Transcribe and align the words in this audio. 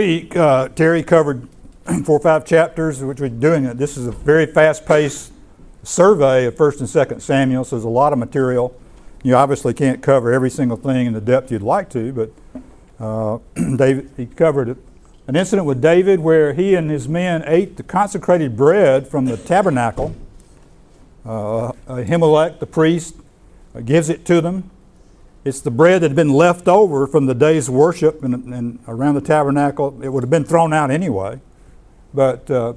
week, 0.00 0.34
uh, 0.34 0.66
Terry 0.68 1.02
covered 1.02 1.46
four 2.06 2.16
or 2.16 2.20
five 2.20 2.46
chapters, 2.46 3.04
which 3.04 3.20
we're 3.20 3.28
doing. 3.28 3.64
This 3.76 3.98
is 3.98 4.06
a 4.06 4.12
very 4.12 4.46
fast-paced 4.46 5.30
survey 5.82 6.46
of 6.46 6.56
First 6.56 6.80
and 6.80 6.88
Second 6.88 7.20
Samuel, 7.20 7.64
so 7.64 7.76
there's 7.76 7.84
a 7.84 7.88
lot 7.90 8.14
of 8.14 8.18
material. 8.18 8.74
You 9.22 9.34
obviously 9.34 9.74
can't 9.74 10.02
cover 10.02 10.32
every 10.32 10.48
single 10.48 10.78
thing 10.78 11.06
in 11.06 11.12
the 11.12 11.20
depth 11.20 11.52
you'd 11.52 11.60
like 11.60 11.90
to, 11.90 12.14
but 12.14 12.32
uh, 12.98 13.40
David 13.76 14.10
he 14.16 14.24
covered 14.24 14.78
an 15.26 15.36
incident 15.36 15.66
with 15.66 15.82
David 15.82 16.20
where 16.20 16.54
he 16.54 16.74
and 16.74 16.90
his 16.90 17.06
men 17.06 17.42
ate 17.44 17.76
the 17.76 17.82
consecrated 17.82 18.56
bread 18.56 19.06
from 19.06 19.26
the 19.26 19.36
tabernacle. 19.36 20.16
Uh, 21.26 21.72
Ahimelech, 21.88 22.58
the 22.58 22.66
priest, 22.66 23.16
gives 23.84 24.08
it 24.08 24.24
to 24.24 24.40
them. 24.40 24.70
It's 25.44 25.60
the 25.60 25.70
bread 25.70 26.02
that 26.02 26.08
had 26.08 26.16
been 26.16 26.32
left 26.32 26.68
over 26.68 27.06
from 27.06 27.26
the 27.26 27.34
day's 27.34 27.70
worship 27.70 28.22
and, 28.22 28.34
and 28.52 28.78
around 28.86 29.14
the 29.14 29.22
tabernacle. 29.22 29.98
It 30.02 30.10
would 30.10 30.22
have 30.22 30.30
been 30.30 30.44
thrown 30.44 30.72
out 30.72 30.90
anyway. 30.90 31.40
But 32.12 32.50
uh, 32.50 32.74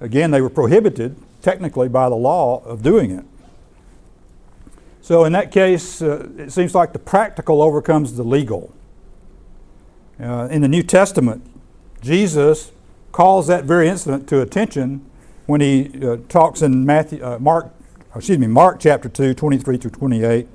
again, 0.00 0.30
they 0.30 0.40
were 0.40 0.50
prohibited 0.50 1.16
technically 1.42 1.88
by 1.88 2.08
the 2.08 2.14
law 2.14 2.62
of 2.64 2.82
doing 2.82 3.10
it. 3.10 3.24
So 5.02 5.24
in 5.24 5.32
that 5.32 5.52
case, 5.52 6.00
uh, 6.00 6.28
it 6.38 6.50
seems 6.50 6.74
like 6.74 6.92
the 6.92 6.98
practical 6.98 7.62
overcomes 7.62 8.14
the 8.14 8.24
legal. 8.24 8.72
Uh, 10.20 10.48
in 10.50 10.62
the 10.62 10.68
New 10.68 10.82
Testament, 10.82 11.44
Jesus 12.00 12.72
calls 13.12 13.46
that 13.46 13.64
very 13.64 13.88
incident 13.88 14.28
to 14.28 14.40
attention 14.40 15.04
when 15.46 15.60
he 15.60 15.90
uh, 16.02 16.18
talks 16.28 16.62
in 16.62 16.84
Matthew, 16.84 17.24
uh, 17.24 17.38
Mark, 17.38 17.72
excuse 18.14 18.38
me, 18.38 18.46
Mark 18.46 18.80
chapter 18.80 19.08
2, 19.08 19.34
23 19.34 19.76
through 19.76 19.90
28 19.90 20.48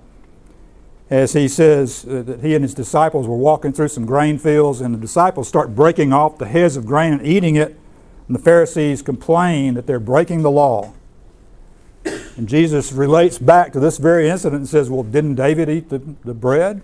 as 1.09 1.33
he 1.33 1.47
says 1.47 2.05
uh, 2.05 2.21
that 2.23 2.41
he 2.41 2.55
and 2.55 2.63
his 2.63 2.73
disciples 2.73 3.27
were 3.27 3.37
walking 3.37 3.73
through 3.73 3.89
some 3.89 4.05
grain 4.05 4.37
fields, 4.37 4.81
and 4.81 4.93
the 4.93 4.99
disciples 4.99 5.47
start 5.47 5.75
breaking 5.75 6.13
off 6.13 6.37
the 6.37 6.47
heads 6.47 6.75
of 6.75 6.85
grain 6.85 7.13
and 7.13 7.25
eating 7.25 7.55
it. 7.55 7.77
And 8.27 8.35
the 8.35 8.41
Pharisees 8.41 9.01
complain 9.01 9.73
that 9.73 9.85
they're 9.85 9.99
breaking 9.99 10.41
the 10.41 10.51
law. 10.51 10.93
And 12.35 12.49
Jesus 12.49 12.91
relates 12.91 13.37
back 13.37 13.73
to 13.73 13.79
this 13.79 13.97
very 13.97 14.27
incident 14.27 14.61
and 14.61 14.69
says, 14.69 14.89
Well, 14.89 15.03
didn't 15.03 15.35
David 15.35 15.69
eat 15.69 15.89
the, 15.89 15.99
the 16.23 16.33
bread? 16.33 16.81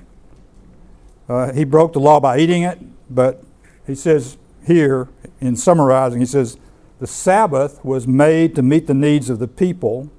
Uh, 1.28 1.54
he 1.54 1.64
broke 1.64 1.94
the 1.94 2.00
law 2.00 2.20
by 2.20 2.40
eating 2.40 2.64
it, 2.64 2.80
but 3.10 3.44
he 3.86 3.96
says 3.96 4.38
here, 4.66 5.08
in 5.42 5.56
summarizing, 5.56 6.20
he 6.20 6.26
says, 6.26 6.58
The 7.00 7.08
Sabbath 7.08 7.84
was 7.84 8.08
made 8.08 8.56
to 8.56 8.62
meet 8.62 8.88
the 8.88 8.94
needs 8.94 9.30
of 9.30 9.40
the 9.40 9.48
people, 9.48 10.10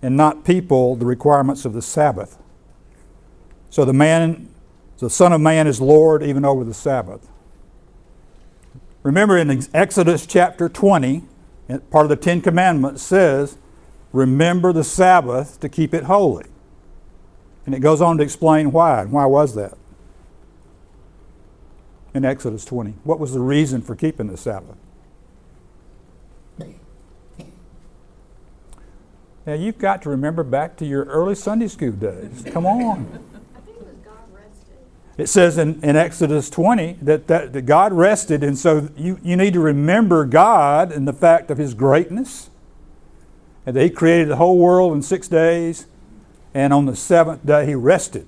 and 0.00 0.16
not 0.16 0.44
people 0.44 0.96
the 0.96 1.06
requirements 1.06 1.64
of 1.64 1.72
the 1.72 1.82
Sabbath. 1.82 2.38
So 3.72 3.86
the 3.86 3.94
man, 3.94 4.50
the 4.98 5.08
Son 5.08 5.32
of 5.32 5.40
Man 5.40 5.66
is 5.66 5.80
Lord 5.80 6.22
even 6.22 6.44
over 6.44 6.62
the 6.62 6.74
Sabbath. 6.74 7.26
Remember 9.02 9.38
in 9.38 9.64
Exodus 9.72 10.26
chapter 10.26 10.68
20, 10.68 11.22
part 11.90 12.04
of 12.04 12.10
the 12.10 12.16
Ten 12.16 12.42
Commandments 12.42 13.02
says, 13.02 13.56
Remember 14.12 14.74
the 14.74 14.84
Sabbath 14.84 15.58
to 15.60 15.70
keep 15.70 15.94
it 15.94 16.04
holy. 16.04 16.44
And 17.64 17.74
it 17.74 17.78
goes 17.78 18.02
on 18.02 18.18
to 18.18 18.22
explain 18.22 18.72
why. 18.72 19.00
And 19.00 19.10
Why 19.10 19.24
was 19.24 19.54
that? 19.54 19.78
In 22.12 22.26
Exodus 22.26 22.66
20. 22.66 22.90
What 23.04 23.18
was 23.18 23.32
the 23.32 23.40
reason 23.40 23.80
for 23.80 23.96
keeping 23.96 24.26
the 24.26 24.36
Sabbath? 24.36 24.76
Now 29.46 29.54
you've 29.54 29.78
got 29.78 30.02
to 30.02 30.10
remember 30.10 30.42
back 30.42 30.76
to 30.76 30.84
your 30.84 31.04
early 31.04 31.34
Sunday 31.34 31.68
school 31.68 31.92
days. 31.92 32.44
Come 32.52 32.66
on. 32.66 33.31
It 35.22 35.28
says 35.28 35.56
in, 35.56 35.80
in 35.84 35.94
Exodus 35.94 36.50
20 36.50 36.94
that, 37.02 37.28
that, 37.28 37.52
that 37.52 37.62
God 37.62 37.92
rested, 37.92 38.42
and 38.42 38.58
so 38.58 38.88
you, 38.96 39.20
you 39.22 39.36
need 39.36 39.52
to 39.52 39.60
remember 39.60 40.24
God 40.24 40.90
and 40.90 41.06
the 41.06 41.12
fact 41.12 41.48
of 41.48 41.58
His 41.58 41.74
greatness, 41.74 42.50
and 43.64 43.76
that 43.76 43.82
He 43.84 43.88
created 43.88 44.26
the 44.26 44.34
whole 44.34 44.58
world 44.58 44.92
in 44.94 45.00
six 45.00 45.28
days, 45.28 45.86
and 46.52 46.72
on 46.72 46.86
the 46.86 46.96
seventh 46.96 47.46
day 47.46 47.66
He 47.66 47.76
rested. 47.76 48.26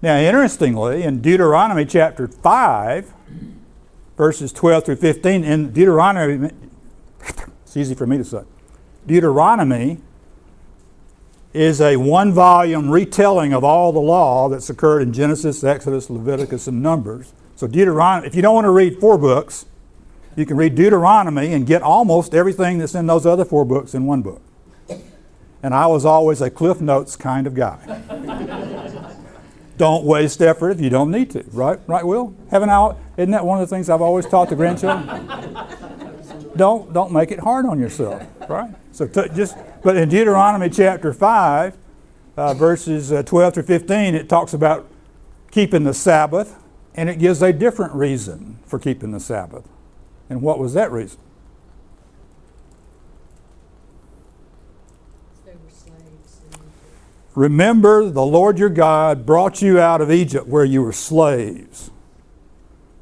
Now, 0.00 0.16
interestingly, 0.16 1.02
in 1.02 1.20
Deuteronomy 1.20 1.84
chapter 1.86 2.28
5, 2.28 3.12
verses 4.16 4.52
12 4.52 4.84
through 4.84 4.96
15, 4.96 5.42
in 5.42 5.72
Deuteronomy, 5.72 6.50
it's 7.64 7.76
easy 7.76 7.96
for 7.96 8.06
me 8.06 8.16
to 8.16 8.24
say, 8.24 8.44
Deuteronomy 9.08 9.98
is 11.52 11.80
a 11.80 11.96
one 11.96 12.32
volume 12.32 12.90
retelling 12.90 13.52
of 13.52 13.64
all 13.64 13.92
the 13.92 14.00
law 14.00 14.48
that's 14.48 14.68
occurred 14.68 15.02
in 15.02 15.12
Genesis, 15.12 15.64
Exodus, 15.64 16.10
Leviticus, 16.10 16.66
and 16.66 16.82
Numbers. 16.82 17.32
So, 17.56 17.66
Deuteronomy, 17.66 18.26
if 18.26 18.34
you 18.34 18.42
don't 18.42 18.54
want 18.54 18.66
to 18.66 18.70
read 18.70 19.00
four 19.00 19.18
books, 19.18 19.66
you 20.36 20.46
can 20.46 20.56
read 20.56 20.74
Deuteronomy 20.74 21.52
and 21.52 21.66
get 21.66 21.82
almost 21.82 22.34
everything 22.34 22.78
that's 22.78 22.94
in 22.94 23.06
those 23.06 23.26
other 23.26 23.44
four 23.44 23.64
books 23.64 23.94
in 23.94 24.06
one 24.06 24.22
book. 24.22 24.40
And 25.62 25.74
I 25.74 25.86
was 25.86 26.04
always 26.04 26.40
a 26.40 26.50
Cliff 26.50 26.80
Notes 26.80 27.16
kind 27.16 27.46
of 27.46 27.54
guy. 27.54 27.78
don't 29.76 30.04
waste 30.04 30.40
effort 30.40 30.70
if 30.70 30.80
you 30.80 30.90
don't 30.90 31.10
need 31.10 31.30
to, 31.30 31.44
right? 31.52 31.80
Right, 31.88 32.04
Will? 32.04 32.36
Haven't 32.50 32.70
I, 32.70 32.94
isn't 33.16 33.32
that 33.32 33.44
one 33.44 33.60
of 33.60 33.68
the 33.68 33.74
things 33.74 33.90
I've 33.90 34.02
always 34.02 34.26
taught 34.26 34.50
the 34.50 34.56
grandchildren? 34.56 35.06
don't 36.56 36.92
don't 36.92 37.12
make 37.12 37.30
it 37.30 37.40
hard 37.40 37.64
on 37.66 37.78
yourself, 37.78 38.22
right? 38.48 38.70
So 38.98 39.06
t- 39.06 39.28
just 39.32 39.56
but 39.84 39.96
in 39.96 40.08
Deuteronomy 40.08 40.68
chapter 40.68 41.12
five, 41.12 41.78
uh, 42.36 42.52
verses 42.52 43.12
uh, 43.12 43.22
twelve 43.22 43.54
through 43.54 43.62
fifteen, 43.62 44.16
it 44.16 44.28
talks 44.28 44.52
about 44.52 44.88
keeping 45.52 45.84
the 45.84 45.94
Sabbath, 45.94 46.56
and 46.96 47.08
it 47.08 47.20
gives 47.20 47.40
a 47.40 47.52
different 47.52 47.94
reason 47.94 48.58
for 48.66 48.80
keeping 48.80 49.12
the 49.12 49.20
Sabbath. 49.20 49.68
And 50.28 50.42
what 50.42 50.58
was 50.58 50.74
that 50.74 50.90
reason? 50.90 51.20
Remember, 57.36 58.10
the 58.10 58.26
Lord 58.26 58.58
your 58.58 58.68
God 58.68 59.24
brought 59.24 59.62
you 59.62 59.78
out 59.78 60.00
of 60.00 60.10
Egypt 60.10 60.48
where 60.48 60.64
you 60.64 60.82
were 60.82 60.92
slaves. 60.92 61.92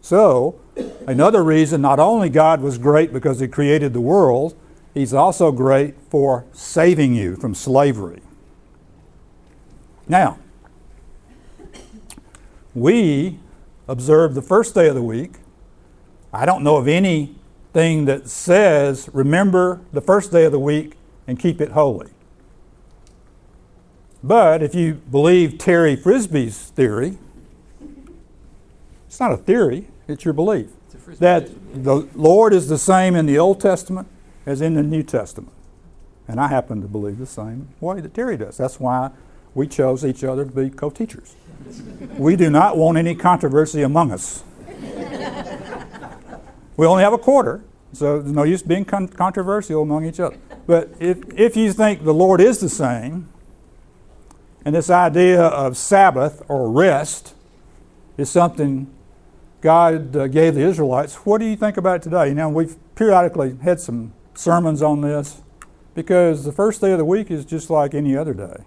So, 0.03 0.61
Another 1.07 1.43
reason, 1.43 1.81
not 1.81 1.99
only 1.99 2.29
God 2.29 2.61
was 2.61 2.79
great 2.79 3.13
because 3.13 3.41
He 3.41 3.49
created 3.49 3.93
the 3.93 4.01
world, 4.01 4.55
He's 4.97 5.13
also 5.13 5.53
great 5.53 5.95
for 6.09 6.47
saving 6.55 7.15
you 7.15 7.37
from 7.37 7.55
slavery. 7.55 8.23
Now, 10.09 10.39
we 12.75 13.39
observe 13.87 14.35
the 14.35 14.41
first 14.41 14.75
day 14.75 14.89
of 14.89 14.95
the 14.95 15.03
week. 15.03 15.35
I 16.33 16.47
don't 16.47 16.65
know 16.65 16.77
of 16.77 16.89
anything 16.89 18.07
that 18.07 18.31
says, 18.31 19.11
remember 19.13 19.83
the 19.93 20.01
first 20.01 20.33
day 20.33 20.47
of 20.47 20.53
the 20.53 20.59
week 20.59 20.95
and 21.27 21.39
keep 21.39 21.61
it 21.61 21.73
holy. 21.73 22.09
But 24.25 24.63
if 24.63 24.75
you 24.75 24.95
believe 24.95 25.59
Terry 25.59 25.95
Frisbee's 25.95 26.71
theory, 26.71 27.19
it's 29.07 29.21
not 29.21 29.31
a 29.31 29.37
theory, 29.37 29.89
it's 30.09 30.25
your 30.25 30.33
belief 30.33 30.71
that 31.19 31.51
the 31.75 32.09
Lord 32.15 32.55
is 32.55 32.69
the 32.69 32.79
same 32.79 33.15
in 33.15 33.27
the 33.27 33.39
Old 33.39 33.61
Testament 33.61 34.09
as 34.47 34.61
in 34.61 34.75
the 34.75 34.83
New 34.83 35.03
Testament. 35.03 35.53
And 36.29 36.41
I 36.41 36.49
happen 36.49 36.81
to 36.81 36.89
believe 36.89 37.19
the 37.19 37.27
same 37.27 37.69
way 37.81 38.01
that 38.01 38.15
Terry 38.15 38.37
does. 38.37 38.57
That's 38.57 38.81
why 38.81 39.11
we 39.55 39.67
chose 39.67 40.05
each 40.05 40.25
other 40.25 40.45
to 40.45 40.51
be 40.51 40.71
co 40.71 40.91
teachers. 40.91 41.35
we 42.17 42.37
do 42.37 42.49
not 42.51 42.77
want 42.77 42.97
any 42.97 43.15
controversy 43.15 43.83
among 43.83 44.13
us. 44.13 44.43
we 46.77 46.87
only 46.87 47.03
have 47.03 47.13
a 47.13 47.19
quarter, 47.19 47.65
so 47.93 48.21
there's 48.21 48.35
no 48.35 48.45
use 48.45 48.63
being 48.63 48.85
con- 48.85 49.09
controversial 49.09 49.83
among 49.83 50.05
each 50.05 50.21
other. 50.21 50.39
But 50.67 50.91
if, 50.99 51.19
if 51.35 51.57
you 51.57 51.73
think 51.73 52.05
the 52.05 52.15
Lord 52.15 52.41
is 52.41 52.59
the 52.61 52.69
same, 52.69 53.29
and 54.65 54.75
this 54.75 54.91
idea 54.91 55.43
of 55.43 55.77
Sabbath 55.77 56.43
or 56.49 56.71
rest 56.71 57.35
is 58.17 58.29
something 58.29 58.93
God 59.61 60.15
uh, 60.17 60.27
gave 60.27 60.55
the 60.55 60.63
Israelites. 60.63 61.15
What 61.25 61.39
do 61.39 61.47
you 61.47 61.57
think 61.57 61.77
about 61.77 62.03
today? 62.03 62.35
Now, 62.35 62.49
we've 62.49 62.77
periodically 62.95 63.57
had 63.63 63.81
some 63.81 64.13
sermons 64.37 64.83
on 64.83 65.01
this 65.01 65.41
because 65.95 66.45
the 66.45 66.53
first 66.53 66.81
day 66.81 66.93
of 66.93 66.99
the 66.99 67.05
week 67.05 67.31
is 67.31 67.45
just 67.45 67.71
like 67.71 67.95
any 67.95 68.17
other 68.17 68.35
day. 68.35 68.65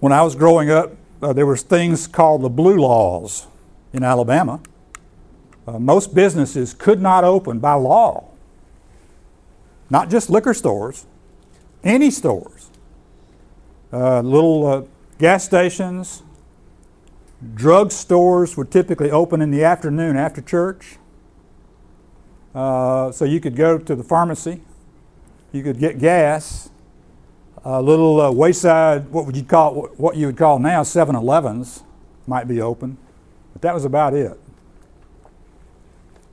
When 0.00 0.12
I 0.12 0.22
was 0.22 0.34
growing 0.34 0.70
up, 0.70 0.92
uh, 1.22 1.32
there 1.32 1.46
was 1.46 1.62
things 1.62 2.06
called 2.06 2.42
the 2.42 2.48
blue 2.48 2.76
laws 2.76 3.46
in 3.92 4.02
Alabama. 4.02 4.60
Uh, 5.66 5.78
most 5.78 6.14
businesses 6.14 6.72
could 6.74 7.00
not 7.00 7.24
open 7.24 7.58
by 7.58 7.74
law, 7.74 8.28
not 9.88 10.08
just 10.10 10.30
liquor 10.30 10.54
stores, 10.54 11.06
any 11.84 12.10
stores. 12.10 12.70
Uh, 13.92 14.20
little 14.20 14.66
uh, 14.66 14.82
gas 15.18 15.44
stations, 15.44 16.22
Drug 17.54 17.90
stores 17.90 18.56
would 18.58 18.70
typically 18.70 19.10
open 19.10 19.40
in 19.40 19.50
the 19.50 19.64
afternoon 19.64 20.16
after 20.16 20.42
church. 20.42 20.98
Uh, 22.54 23.12
so 23.12 23.24
you 23.24 23.40
could 23.40 23.54
go 23.54 23.78
to 23.78 23.94
the 23.94 24.02
pharmacy, 24.02 24.60
you 25.52 25.62
could 25.62 25.78
get 25.78 25.98
gas. 25.98 26.68
A 27.62 27.82
little 27.82 28.20
uh, 28.20 28.30
wayside, 28.30 29.10
what 29.10 29.26
would 29.26 29.36
you 29.36 29.42
call 29.42 29.88
what 29.98 30.16
you 30.16 30.26
would 30.26 30.38
call 30.38 30.58
now 30.58 30.82
7-Elevens 30.82 31.82
might 32.26 32.48
be 32.48 32.60
open, 32.60 32.96
but 33.52 33.60
that 33.60 33.74
was 33.74 33.84
about 33.84 34.14
it. 34.14 34.40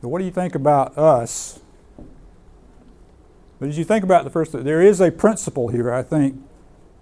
What 0.02 0.19
do 0.19 0.25
you 0.25 0.31
think 0.31 0.56
about 0.56 0.98
us? 0.98 1.60
But 3.60 3.70
as 3.70 3.78
you 3.78 3.84
think 3.84 4.06
about 4.06 4.24
the 4.24 4.30
first, 4.30 4.52
there 4.52 4.81
is 4.81 5.02
a 5.02 5.12
principle 5.12 5.68
here, 5.68 5.92
I 5.92 6.04
think, 6.04 6.42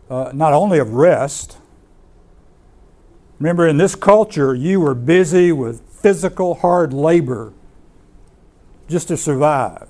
uh, 0.09 0.31
not 0.33 0.53
only 0.53 0.79
of 0.79 0.93
rest. 0.93 1.57
Remember, 3.37 3.67
in 3.67 3.77
this 3.77 3.93
culture, 3.95 4.55
you 4.55 4.79
were 4.79 4.95
busy 4.95 5.51
with 5.51 5.81
physical, 5.81 6.55
hard 6.55 6.93
labor 6.93 7.53
just 8.87 9.07
to 9.09 9.17
survive. 9.17 9.89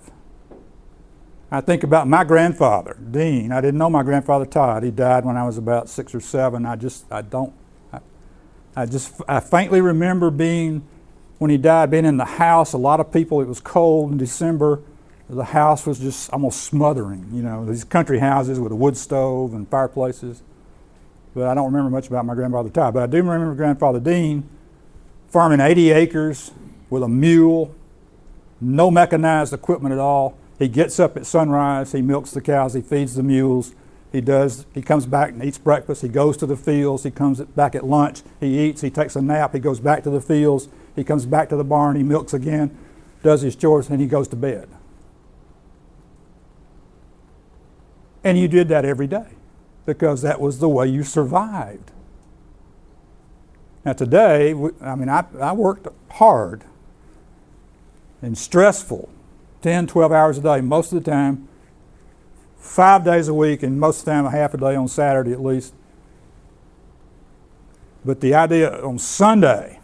I 1.51 1.61
think 1.61 1.83
about 1.83 2.07
my 2.07 2.23
grandfather, 2.23 2.97
Dean. 3.11 3.51
I 3.51 3.61
didn't 3.61 3.77
know 3.77 3.89
my 3.89 4.03
grandfather 4.03 4.45
Todd. 4.45 4.83
He 4.83 4.91
died 4.91 5.25
when 5.25 5.37
I 5.37 5.45
was 5.45 5.57
about 5.57 5.89
six 5.89 6.15
or 6.15 6.19
seven. 6.19 6.65
I 6.65 6.75
just, 6.75 7.05
I 7.11 7.21
don't, 7.21 7.53
I, 7.93 7.99
I 8.75 8.85
just, 8.85 9.21
I 9.27 9.39
faintly 9.39 9.79
remember 9.79 10.31
being, 10.31 10.85
when 11.37 11.51
he 11.51 11.57
died, 11.57 11.91
being 11.91 12.05
in 12.05 12.17
the 12.17 12.25
house. 12.25 12.73
A 12.73 12.77
lot 12.77 12.99
of 12.99 13.11
people, 13.11 13.41
it 13.41 13.47
was 13.47 13.59
cold 13.59 14.11
in 14.11 14.17
December. 14.17 14.81
The 15.29 15.43
house 15.43 15.85
was 15.85 15.99
just 15.99 16.29
almost 16.31 16.63
smothering, 16.63 17.29
you 17.31 17.41
know, 17.41 17.65
these 17.65 17.83
country 17.83 18.19
houses 18.19 18.59
with 18.59 18.71
a 18.71 18.75
wood 18.75 18.95
stove 18.95 19.53
and 19.53 19.67
fireplaces. 19.67 20.43
But 21.33 21.47
I 21.47 21.53
don't 21.53 21.65
remember 21.65 21.89
much 21.89 22.07
about 22.07 22.25
my 22.25 22.35
grandfather 22.35 22.69
Todd. 22.69 22.93
But 22.93 23.03
I 23.03 23.07
do 23.07 23.17
remember 23.17 23.53
grandfather 23.55 23.99
Dean 23.99 24.47
farming 25.29 25.59
80 25.59 25.91
acres 25.91 26.51
with 26.89 27.03
a 27.03 27.07
mule, 27.07 27.73
no 28.61 28.89
mechanized 28.89 29.53
equipment 29.53 29.93
at 29.93 29.99
all 29.99 30.37
he 30.57 30.67
gets 30.67 30.99
up 30.99 31.17
at 31.17 31.25
sunrise, 31.25 31.91
he 31.91 32.01
milks 32.01 32.31
the 32.31 32.41
cows, 32.41 32.73
he 32.73 32.81
feeds 32.81 33.15
the 33.15 33.23
mules, 33.23 33.73
he 34.11 34.21
does 34.21 34.65
he 34.73 34.81
comes 34.81 35.05
back 35.05 35.31
and 35.31 35.43
eats 35.43 35.57
breakfast, 35.57 36.01
he 36.01 36.07
goes 36.07 36.37
to 36.37 36.45
the 36.45 36.55
fields, 36.55 37.03
he 37.03 37.11
comes 37.11 37.41
back 37.41 37.75
at 37.75 37.85
lunch, 37.85 38.21
he 38.39 38.59
eats, 38.59 38.81
he 38.81 38.89
takes 38.89 39.15
a 39.15 39.21
nap, 39.21 39.53
he 39.53 39.59
goes 39.59 39.79
back 39.79 40.03
to 40.03 40.09
the 40.09 40.21
fields, 40.21 40.69
he 40.95 41.03
comes 41.03 41.25
back 41.25 41.49
to 41.49 41.57
the 41.57 41.63
barn, 41.63 41.97
he 41.97 42.03
milks 42.03 42.33
again, 42.33 42.75
does 43.21 43.41
his 43.41 43.55
chores, 43.55 43.89
and 43.89 43.99
he 43.99 44.07
goes 44.07 44.27
to 44.29 44.35
bed. 44.35 44.69
And 48.23 48.39
you 48.39 48.47
did 48.47 48.69
that 48.69 48.85
every 48.85 49.07
day 49.07 49.27
because 49.85 50.21
that 50.21 50.39
was 50.39 50.59
the 50.59 50.69
way 50.69 50.87
you 50.87 51.03
survived. 51.03 51.91
Now, 53.83 53.93
today, 53.93 54.55
I 54.81 54.95
mean, 54.95 55.09
I, 55.09 55.25
I 55.39 55.51
worked 55.51 55.87
hard 56.09 56.63
and 58.21 58.37
stressful 58.37 59.09
10, 59.61 59.87
12 59.87 60.11
hours 60.11 60.37
a 60.37 60.41
day 60.41 60.61
most 60.61 60.93
of 60.93 61.03
the 61.03 61.09
time, 61.09 61.47
five 62.57 63.03
days 63.03 63.27
a 63.27 63.33
week, 63.33 63.63
and 63.63 63.79
most 63.79 63.99
of 63.99 64.05
the 64.05 64.11
time 64.11 64.25
a 64.25 64.31
half 64.31 64.53
a 64.53 64.57
day 64.57 64.75
on 64.75 64.87
Saturday 64.87 65.31
at 65.31 65.41
least. 65.41 65.73
But 68.05 68.21
the 68.21 68.35
idea 68.35 68.79
on 68.83 68.99
Sunday, 68.99 69.79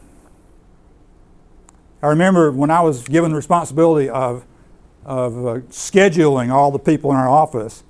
I 2.04 2.08
remember 2.08 2.52
when 2.52 2.70
I 2.70 2.82
was 2.82 3.08
given 3.08 3.32
the 3.32 3.38
responsibility 3.38 4.08
of, 4.08 4.46
of 5.04 5.34
uh, 5.38 5.60
scheduling 5.70 6.52
all 6.52 6.72
the 6.72 6.80
people 6.80 7.10
in 7.10 7.18
our 7.18 7.30
office, 7.30 7.84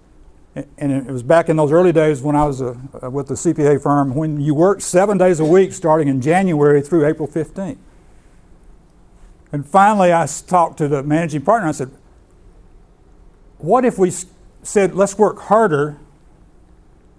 and 0.55 0.91
it 0.91 1.11
was 1.11 1.23
back 1.23 1.49
in 1.49 1.57
those 1.57 1.73
early 1.73 1.91
days 1.91 2.21
when 2.21 2.37
I 2.37 2.45
was 2.45 2.61
uh, 2.61 2.75
with 3.09 3.27
the 3.27 3.35
CPA 3.35 3.81
firm, 3.81 4.15
when 4.15 4.39
you 4.39 4.53
worked 4.53 4.81
seven 4.81 5.17
days 5.17 5.41
a 5.41 5.45
week 5.45 5.73
starting 5.73 6.07
in 6.07 6.21
January 6.21 6.81
through 6.81 7.05
April 7.05 7.27
15th. 7.27 7.77
And 9.51 9.65
finally, 9.65 10.13
I 10.13 10.25
talked 10.48 10.77
to 10.77 10.88
the 10.88 11.03
managing 11.03 11.42
partner. 11.42 11.68
I 11.68 11.74
said, 11.74 11.92
What 13.57 13.83
if 13.83 13.98
we 13.98 14.12
said, 14.63 14.95
let's 14.95 15.18
work 15.18 15.39
harder 15.39 15.98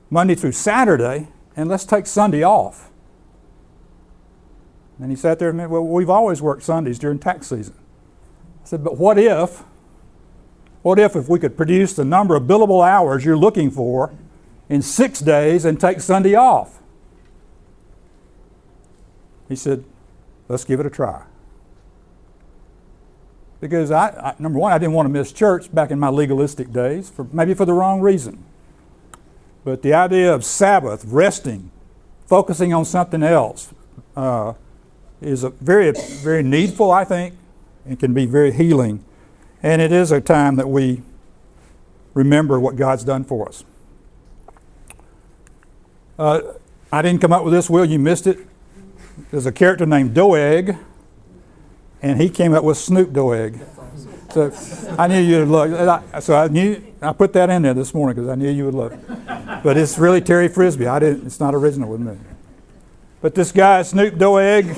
Monday 0.09 0.35
through 0.35 0.53
Saturday 0.53 1.29
and 1.57 1.69
let's 1.69 1.85
take 1.85 2.07
Sunday 2.07 2.43
off? 2.43 2.91
And 4.99 5.11
he 5.11 5.17
sat 5.17 5.39
there 5.39 5.51
and 5.51 5.59
said, 5.59 5.71
Well, 5.71 5.85
we've 5.85 6.11
always 6.11 6.41
worked 6.41 6.63
Sundays 6.63 6.99
during 6.99 7.19
tax 7.19 7.49
season. 7.49 7.75
I 8.65 8.67
said, 8.67 8.83
But 8.83 8.97
what 8.97 9.19
if? 9.19 9.63
What 10.81 10.99
if 10.99 11.15
if 11.15 11.29
we 11.29 11.39
could 11.39 11.57
produce 11.57 11.93
the 11.93 12.05
number 12.05 12.35
of 12.35 12.45
billable 12.45 12.87
hours 12.87 13.25
you're 13.25 13.37
looking 13.37 13.71
for 13.71 14.13
in 14.69 14.81
six 14.81 15.21
days 15.21 15.65
and 15.65 15.79
take 15.79 16.01
Sunday 16.01 16.35
off? 16.35 16.81
He 19.51 19.57
said, 19.57 19.85
Let's 20.49 20.65
give 20.65 20.81
it 20.81 20.87
a 20.87 20.91
try 20.91 21.25
because 23.63 23.93
I, 23.93 24.09
I, 24.09 24.35
number 24.41 24.59
one, 24.59 24.73
I 24.73 24.79
didn't 24.79 24.93
want 24.93 25.07
to 25.07 25.11
miss 25.11 25.31
church 25.31 25.73
back 25.73 25.93
in 25.93 25.99
my 26.01 26.09
legalistic 26.09 26.73
days, 26.73 27.09
for, 27.09 27.29
maybe 27.33 27.55
for 27.55 27.65
the 27.65 27.73
wrong 27.73 28.01
reason. 28.01 28.45
But 29.65 29.83
the 29.83 29.95
idea 29.95 30.35
of 30.35 30.45
Sabbath, 30.45 31.05
resting, 31.05 31.71
focusing 32.27 32.75
on 32.75 32.85
something 32.85 33.23
else, 33.23 33.73
uh, 34.17 34.55
is 35.21 35.45
a 35.45 35.51
very, 35.51 35.93
very 36.25 36.43
needful, 36.43 36.91
I 36.91 37.05
think, 37.05 37.37
and 37.87 38.01
can 38.01 38.13
be 38.13 38.27
very 38.27 38.53
healing. 38.53 39.05
And 39.63 39.81
it 39.81 39.93
is 39.93 40.11
a 40.11 40.21
time 40.21 40.57
that 40.57 40.69
we 40.69 41.01
remember 42.15 42.59
what 42.59 42.75
God's 42.75 43.05
done 43.05 43.23
for 43.23 43.49
us. 43.49 43.63
Uh, 46.19 46.41
I 46.91 47.01
didn't 47.01 47.21
come 47.21 47.33
up 47.33 47.45
with 47.45 47.53
this, 47.53 47.71
Will. 47.71 47.85
You 47.85 48.01
missed 48.01 48.27
it. 48.27 48.41
There's 49.31 49.47
a 49.47 49.53
character 49.53 49.87
named 49.87 50.15
Doeg 50.15 50.77
and 52.03 52.21
he 52.21 52.29
came 52.29 52.53
up 52.53 52.65
with 52.65 52.77
Snoop 52.77 53.13
Doeg. 53.13 53.61
So 54.33 54.53
I 54.99 55.07
knew 55.07 55.21
you'd 55.21 55.49
look. 55.49 55.71
So 56.21 56.35
I 56.35 56.49
knew 56.49 56.83
I 57.01 57.13
put 57.13 57.33
that 57.35 57.51
in 57.51 57.63
there 57.63 57.75
this 57.75 57.95
morning 57.95 58.17
because 58.17 58.31
I 58.31 58.35
knew 58.35 58.51
you 58.51 58.65
would 58.65 58.75
look. 58.75 58.95
But 59.63 59.77
it's 59.77 59.99
really 59.99 60.21
Terry 60.21 60.49
Frisbee. 60.49 60.87
I 60.87 60.99
didn't. 60.99 61.27
It's 61.27 61.39
not 61.39 61.55
original 61.55 61.91
with 61.91 62.01
me. 62.01 62.17
But 63.21 63.35
this 63.35 63.53
guy 63.53 63.83
Snoop 63.83 64.19
Doeg, 64.19 64.77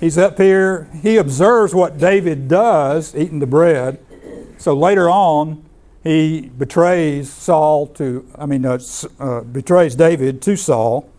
he's 0.00 0.18
up 0.18 0.38
here. 0.38 0.88
He 1.02 1.16
observes 1.16 1.74
what 1.74 1.98
David 1.98 2.46
does, 2.46 3.16
eating 3.16 3.40
the 3.40 3.46
bread. 3.46 3.98
So 4.58 4.74
later 4.74 5.10
on, 5.10 5.64
he 6.04 6.42
betrays 6.42 7.32
Saul 7.32 7.86
to. 7.88 8.28
I 8.36 8.46
mean, 8.46 8.66
uh, 8.66 8.78
uh, 9.18 9.40
betrays 9.40 9.96
David 9.96 10.42
to 10.42 10.56
Saul, 10.56 11.10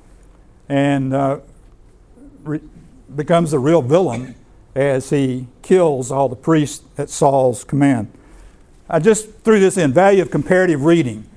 and 0.69 1.13
uh, 1.13 1.39
re- 2.43 2.61
becomes 3.15 3.51
the 3.51 3.59
real 3.59 3.81
villain 3.81 4.35
as 4.75 5.09
he 5.09 5.47
kills 5.61 6.11
all 6.11 6.29
the 6.29 6.35
priests 6.35 6.83
at 6.97 7.09
Saul's 7.09 7.63
command. 7.63 8.11
I 8.89 8.99
just 8.99 9.31
threw 9.39 9.59
this 9.59 9.77
in 9.77 9.93
value 9.93 10.21
of 10.21 10.31
comparative 10.31 10.83
reading. 10.83 11.27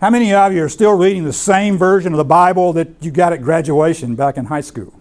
How 0.00 0.10
many 0.10 0.34
of 0.34 0.52
you 0.52 0.62
are 0.62 0.68
still 0.68 0.92
reading 0.92 1.24
the 1.24 1.32
same 1.32 1.78
version 1.78 2.12
of 2.12 2.18
the 2.18 2.24
Bible 2.24 2.72
that 2.74 2.88
you 3.00 3.10
got 3.10 3.32
at 3.32 3.42
graduation 3.42 4.14
back 4.14 4.36
in 4.36 4.46
high 4.46 4.60
school? 4.60 4.92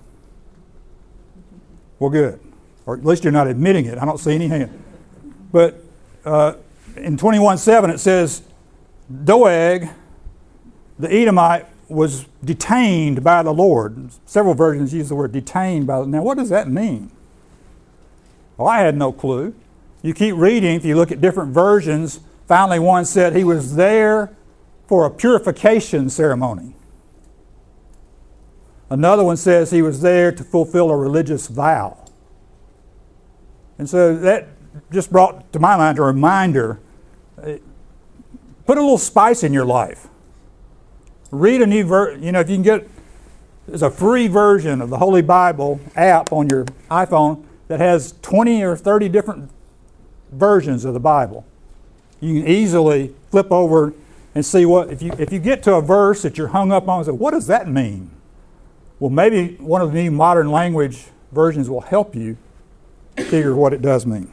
Well, 2.00 2.10
good. 2.10 2.40
Or 2.86 2.96
at 2.96 3.06
least 3.06 3.24
you're 3.24 3.34
not 3.34 3.48
admitting 3.48 3.86
it. 3.86 3.98
I 3.98 4.06
don't 4.06 4.20
see 4.20 4.34
any 4.34 4.48
hand. 4.48 4.84
But 5.52 5.84
uh, 6.26 6.56
in 6.96 7.18
21 7.18 7.58
7, 7.58 7.90
it 7.90 8.00
says, 8.00 8.44
Doeg, 9.24 9.90
the 11.00 11.14
Edomite, 11.14 11.66
was 11.90 12.26
detained 12.44 13.24
by 13.24 13.44
the 13.44 13.54
Lord. 13.54 14.10
Several 14.26 14.54
versions 14.54 14.94
use 14.94 15.10
the 15.10 15.16
word 15.16 15.32
detained 15.32 15.88
by. 15.88 16.04
Now, 16.06 16.24
what 16.24 16.38
does 16.38 16.50
that 16.50 16.68
mean? 16.68 17.12
Well, 18.58 18.68
I 18.68 18.80
had 18.80 18.96
no 18.96 19.12
clue. 19.12 19.56
You 20.02 20.14
keep 20.14 20.36
reading, 20.36 20.76
if 20.76 20.86
you 20.86 20.96
look 20.96 21.12
at 21.12 21.22
different 21.22 21.54
versions, 21.54 22.20
finally 22.48 22.80
one 22.80 23.06
said 23.06 23.36
he 23.36 23.44
was 23.44 23.76
there 23.76 24.36
for 24.88 25.06
a 25.06 25.10
purification 25.10 26.10
ceremony. 26.10 26.76
Another 28.90 29.24
one 29.24 29.38
says 29.38 29.72
he 29.72 29.82
was 29.82 30.02
there 30.02 30.32
to 30.32 30.44
fulfill 30.44 30.92
a 30.92 30.98
religious 30.98 31.48
vow. 31.48 31.98
And 33.78 33.90
so 33.90 34.16
that 34.18 34.50
just 34.92 35.12
brought 35.12 35.52
to 35.54 35.60
my 35.60 35.76
mind 35.78 35.98
a 35.98 36.04
reminder 36.04 36.80
put 38.66 38.78
a 38.78 38.82
little 38.82 38.98
spice 38.98 39.44
in 39.44 39.54
your 39.54 39.66
life. 39.66 40.08
Read 41.32 41.62
a 41.62 41.66
new 41.66 41.84
version. 41.84 42.24
You 42.24 42.32
know, 42.32 42.40
if 42.40 42.50
you 42.50 42.56
can 42.56 42.64
get, 42.64 42.88
there's 43.68 43.82
a 43.82 43.90
free 43.90 44.28
version 44.28 44.82
of 44.82 44.90
the 44.90 44.98
Holy 44.98 45.22
Bible 45.22 45.80
app 45.96 46.32
on 46.32 46.50
your 46.50 46.66
iPhone 46.90 47.44
that 47.68 47.80
has 47.80 48.14
20 48.22 48.64
or 48.64 48.76
30 48.76 49.10
different 49.10 49.50
versions 50.32 50.86
of 50.86 50.94
the 50.94 51.00
Bible. 51.00 51.46
You 52.20 52.42
can 52.42 52.50
easily 52.50 53.14
flip 53.32 53.52
over 53.52 53.94
and 54.36 54.46
see 54.46 54.66
what, 54.66 54.90
if 54.92 55.02
you, 55.02 55.12
if 55.20 55.32
you 55.32 55.40
get 55.40 55.64
to 55.64 55.76
a 55.76 55.82
verse 55.82 56.22
that 56.24 56.38
you're 56.38 56.48
hung 56.48 56.72
up 56.72 56.88
on 56.88 57.00
and 57.00 57.06
say, 57.06 57.12
what 57.12 57.32
does 57.32 57.48
that 57.48 57.68
mean? 57.68 58.10
Well, 59.00 59.10
maybe 59.10 59.56
one 59.56 59.82
of 59.82 59.92
the 59.92 60.04
new 60.04 60.12
modern 60.12 60.52
language 60.52 61.06
versions 61.32 61.70
will 61.70 61.82
help 61.82 62.16
you 62.16 62.38
figure 63.18 63.56
what 63.56 63.74
it 63.74 63.82
does 63.82 64.06
mean. 64.06 64.32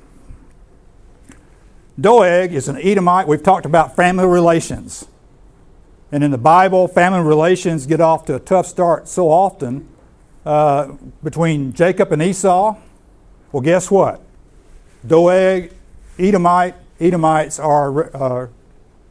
Doeg 2.00 2.52
is 2.52 2.68
an 2.68 2.78
Edomite. 2.78 3.26
We've 3.26 3.42
talked 3.42 3.66
about 3.66 3.94
family 3.94 4.26
relations. 4.26 5.06
And 6.12 6.24
in 6.24 6.30
the 6.30 6.38
Bible, 6.38 6.88
family 6.88 7.20
relations 7.20 7.86
get 7.86 8.00
off 8.00 8.24
to 8.26 8.36
a 8.36 8.40
tough 8.40 8.66
start 8.66 9.06
so 9.06 9.28
often 9.28 9.86
uh, 10.46 10.92
between 11.22 11.72
Jacob 11.72 12.12
and 12.12 12.22
Esau. 12.22 12.76
Well, 13.52 13.62
guess 13.62 13.90
what? 13.90 14.22
Doeg, 15.06 15.72
Edomite, 16.18 16.74
Edomites 17.00 17.58
are, 17.58 18.14
uh, 18.16 18.48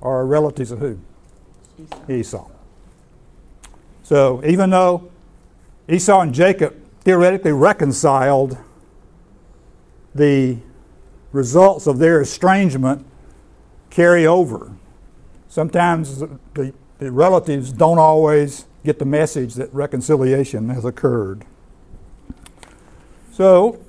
are 0.02 0.26
relatives 0.26 0.72
of 0.72 0.80
who? 0.80 1.00
Esau. 2.08 2.12
Esau. 2.12 2.50
So 4.04 4.44
even 4.46 4.70
though 4.70 5.10
Esau 5.88 6.22
and 6.22 6.34
Jacob 6.34 6.76
theoretically 7.02 7.52
reconciled, 7.52 8.58
the 10.14 10.58
results 11.32 11.88
of 11.88 12.00
their 12.00 12.22
estrangement 12.22 13.06
carry 13.90 14.26
over. 14.26 14.72
Sometimes 15.48 16.20
the, 16.20 16.74
the 17.00 17.12
relatives 17.12 17.72
don't 17.72 18.00
always 18.00 18.66
get 18.84 19.00
the 19.00 19.06
message 19.06 19.56
that 19.56 19.74
reconciliation 19.74 20.70
has 20.70 20.86
occurred. 20.86 21.46
So, 23.32 23.80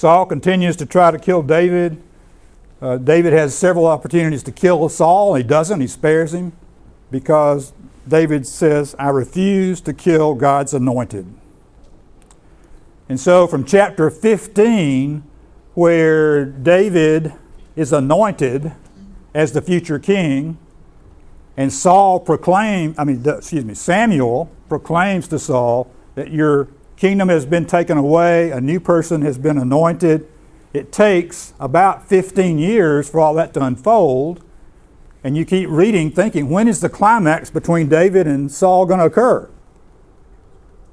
Saul 0.00 0.24
continues 0.24 0.76
to 0.76 0.86
try 0.86 1.10
to 1.10 1.18
kill 1.18 1.42
David. 1.42 2.02
Uh, 2.80 2.96
David 2.96 3.34
has 3.34 3.54
several 3.54 3.84
opportunities 3.84 4.42
to 4.44 4.50
kill 4.50 4.88
Saul. 4.88 5.34
He 5.34 5.42
doesn't, 5.42 5.78
he 5.78 5.86
spares 5.86 6.32
him 6.32 6.52
because 7.10 7.74
David 8.08 8.46
says, 8.46 8.96
I 8.98 9.10
refuse 9.10 9.82
to 9.82 9.92
kill 9.92 10.34
God's 10.36 10.72
anointed. 10.72 11.26
And 13.10 13.20
so 13.20 13.46
from 13.46 13.62
chapter 13.62 14.08
15, 14.08 15.22
where 15.74 16.46
David 16.46 17.34
is 17.76 17.92
anointed 17.92 18.72
as 19.34 19.52
the 19.52 19.60
future 19.60 19.98
king, 19.98 20.56
and 21.58 21.70
Saul 21.70 22.20
proclaims, 22.20 22.98
I 22.98 23.04
mean, 23.04 23.22
excuse 23.28 23.66
me, 23.66 23.74
Samuel 23.74 24.50
proclaims 24.66 25.28
to 25.28 25.38
Saul 25.38 25.90
that 26.14 26.30
your 26.30 26.68
kingdom 27.00 27.30
has 27.30 27.46
been 27.46 27.64
taken 27.64 27.96
away, 27.96 28.50
a 28.50 28.60
new 28.60 28.78
person 28.78 29.22
has 29.22 29.38
been 29.38 29.56
anointed. 29.56 30.28
It 30.74 30.92
takes 30.92 31.54
about 31.58 32.06
15 32.06 32.58
years 32.58 33.08
for 33.08 33.20
all 33.20 33.32
that 33.34 33.54
to 33.54 33.64
unfold. 33.64 34.44
And 35.24 35.34
you 35.34 35.46
keep 35.46 35.70
reading, 35.70 36.10
thinking, 36.10 36.50
when 36.50 36.68
is 36.68 36.80
the 36.80 36.90
climax 36.90 37.48
between 37.48 37.88
David 37.88 38.26
and 38.26 38.52
Saul 38.52 38.84
going 38.84 39.00
to 39.00 39.06
occur? 39.06 39.48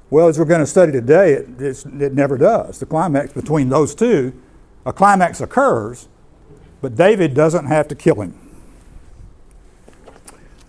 Well, 0.09 0.29
as 0.29 0.39
we're 0.39 0.45
going 0.45 0.61
to 0.61 0.65
study 0.65 0.93
today, 0.93 1.33
it, 1.33 1.61
it 1.61 2.13
never 2.13 2.37
does. 2.37 2.79
The 2.79 2.85
climax 2.85 3.33
between 3.33 3.67
those 3.67 3.93
two, 3.93 4.33
a 4.85 4.93
climax 4.93 5.41
occurs, 5.41 6.07
but 6.81 6.95
David 6.95 7.33
doesn't 7.33 7.65
have 7.65 7.89
to 7.89 7.95
kill 7.95 8.21
him. 8.21 8.33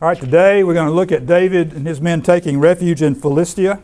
All 0.03 0.09
right, 0.09 0.19
today 0.19 0.65
we're 0.65 0.75
going 0.75 0.89
to 0.89 0.95
look 0.95 1.13
at 1.13 1.27
David 1.27 1.73
and 1.73 1.87
his 1.87 2.01
men 2.01 2.23
taking 2.23 2.59
refuge 2.59 3.03
in 3.03 3.15
Philistia, 3.15 3.83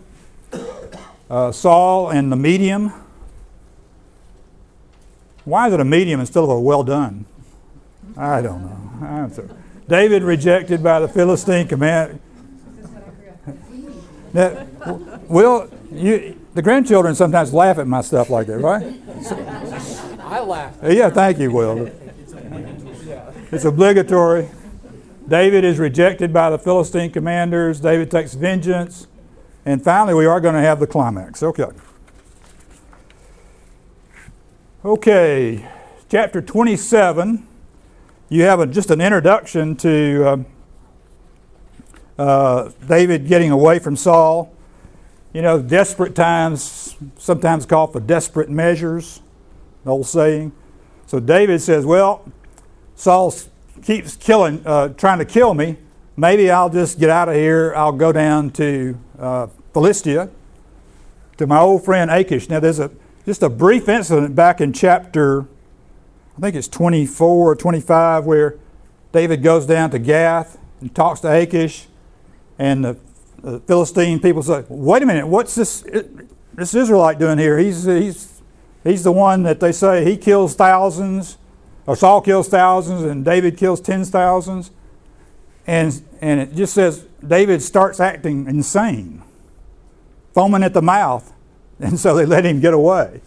uh, 1.31 1.53
Saul 1.53 2.11
and 2.11 2.31
the 2.31 2.37
medium. 2.37 2.93
Why 5.45 5.69
is 5.69 5.75
it 5.75 5.81
a 5.81 5.85
medium 5.85 6.21
instead 6.21 6.43
of 6.43 6.51
a 6.51 6.59
well 6.59 6.83
done? 6.83 7.27
I 8.17 8.41
don't 8.41 8.63
know. 8.63 9.07
Answer. 9.07 9.51
David 9.89 10.23
rejected 10.23 10.83
by 10.83 11.01
the 11.01 11.09
Philistine 11.09 11.69
command. 11.69 12.21
Now, 14.33 14.67
Will, 15.29 15.71
you, 15.93 16.41
the 16.55 16.63
grandchildren 16.63 17.15
sometimes 17.15 17.53
laugh 17.53 17.79
at 17.79 17.87
my 17.87 18.01
stuff 18.01 18.31
like 18.31 18.47
that, 18.47 18.59
right? 18.59 18.97
I 20.21 20.41
laugh. 20.41 20.77
Yeah, 20.83 21.11
thank 21.11 21.39
you, 21.39 21.53
Will. 21.53 21.91
It's 23.53 23.65
obligatory. 23.65 24.49
David 25.29 25.65
is 25.65 25.79
rejected 25.79 26.33
by 26.33 26.51
the 26.51 26.59
Philistine 26.59 27.11
commanders. 27.11 27.81
David 27.81 28.11
takes 28.11 28.35
vengeance. 28.35 29.07
And 29.67 29.83
finally, 29.83 30.15
we 30.15 30.27
are 30.27 30.41
going 30.41 30.55
to 30.55 30.61
have 30.61 30.79
the 30.79 30.87
climax. 30.87 31.43
Okay. 31.43 31.67
Okay, 34.85 35.67
chapter 36.11 36.43
27. 36.43 37.49
You 38.29 38.43
have 38.43 38.61
a, 38.61 38.67
just 38.67 38.91
an 38.91 39.01
introduction 39.01 39.77
to 39.77 40.45
uh, 42.19 42.23
uh, 42.23 42.71
David 42.87 43.27
getting 43.27 43.51
away 43.51 43.79
from 43.79 43.97
Saul. 43.97 44.53
You 45.33 45.41
know, 45.41 45.63
desperate 45.63 46.15
times 46.15 46.97
sometimes 47.17 47.65
call 47.65 47.87
for 47.87 48.01
desperate 48.01 48.51
measures, 48.51 49.23
old 49.87 50.07
saying. 50.07 50.53
So 51.07 51.19
David 51.19 51.63
says, 51.63 51.87
Well, 51.87 52.31
Saul 52.95 53.35
keeps 53.83 54.17
killing, 54.17 54.63
uh, 54.67 54.89
trying 54.89 55.19
to 55.19 55.25
kill 55.25 55.55
me. 55.55 55.79
Maybe 56.17 56.51
I'll 56.51 56.71
just 56.71 56.99
get 56.99 57.11
out 57.11 57.29
of 57.29 57.35
here. 57.35 57.75
I'll 57.77 57.93
go 57.93 58.13
down 58.13 58.51
to 58.53 58.99
uh, 59.19 59.49
Philistia 59.73 60.31
to 61.37 61.47
my 61.47 61.59
old 61.59 61.85
friend 61.85 62.11
Achish. 62.11 62.49
Now, 62.49 62.61
there's 62.61 62.79
a 62.79 62.91
just 63.27 63.43
a 63.43 63.49
brief 63.49 63.89
incident 63.89 64.35
back 64.35 64.61
in 64.61 64.73
chapter, 64.73 65.47
I 66.37 66.41
think 66.41 66.55
it's 66.55 66.69
24 66.69 67.53
or 67.53 67.57
25, 67.57 68.27
where 68.27 68.59
David 69.13 69.43
goes 69.43 69.65
down 69.65 69.91
to 69.91 69.99
Gath 69.99 70.59
and 70.81 70.95
talks 70.95 71.21
to 71.21 71.33
Achish, 71.33 71.87
and 72.59 72.85
the 72.85 72.97
the 73.45 73.61
Philistine 73.61 74.21
people 74.21 74.43
say, 74.43 74.65
wait 74.69 75.03
a 75.03 75.07
minute, 75.07 75.27
what's 75.27 75.55
this, 75.55 75.85
this 76.55 76.75
Israelite 76.75 77.19
doing 77.19 77.37
here? 77.37 77.59
He's, 77.59 77.85
he's, 77.85 78.41
he's 78.83 79.05
the 79.05 79.13
one 79.13 79.43
that 79.43 79.61
they 79.61 79.71
say 79.71 80.03
he 80.03 80.17
kills 80.17 80.55
thousands, 80.55 81.37
or 81.87 81.95
Saul 81.95 82.23
kills 82.23 82.49
thousands, 82.49 83.03
and 83.03 83.23
David 83.23 83.59
kills 83.59 83.83
tens 83.83 84.09
thousands. 84.09 84.71
And, 85.67 86.03
and 86.21 86.41
it 86.41 86.55
just 86.55 86.75
says 86.75 87.07
David 87.27 87.63
starts 87.63 88.01
acting 88.01 88.47
insane, 88.47 89.23
foaming 90.35 90.63
at 90.63 90.75
the 90.75 90.83
mouth, 90.83 91.33
and 91.81 91.99
so 91.99 92.15
they 92.15 92.27
let 92.27 92.45
him 92.45 92.61
get 92.61 92.75
away. 92.75 93.21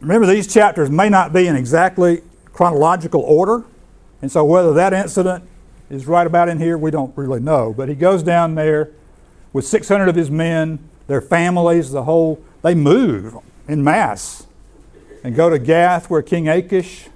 Remember, 0.00 0.26
these 0.26 0.52
chapters 0.52 0.90
may 0.90 1.08
not 1.08 1.32
be 1.32 1.46
in 1.46 1.56
exactly 1.56 2.22
chronological 2.52 3.20
order, 3.22 3.64
and 4.22 4.30
so 4.30 4.44
whether 4.44 4.72
that 4.74 4.92
incident 4.92 5.44
is 5.90 6.06
right 6.06 6.26
about 6.26 6.48
in 6.48 6.58
here, 6.58 6.78
we 6.78 6.90
don't 6.90 7.16
really 7.16 7.40
know. 7.40 7.72
But 7.72 7.88
he 7.88 7.94
goes 7.94 8.22
down 8.22 8.54
there 8.54 8.90
with 9.52 9.66
600 9.66 10.08
of 10.08 10.14
his 10.14 10.30
men, 10.30 10.78
their 11.06 11.20
families, 11.20 11.90
the 11.90 12.04
whole, 12.04 12.42
they 12.62 12.74
move 12.74 13.36
in 13.66 13.82
mass 13.82 14.46
and 15.24 15.34
go 15.34 15.50
to 15.50 15.58
Gath 15.58 16.10
where 16.10 16.22
King 16.22 16.48
Achish, 16.48 17.08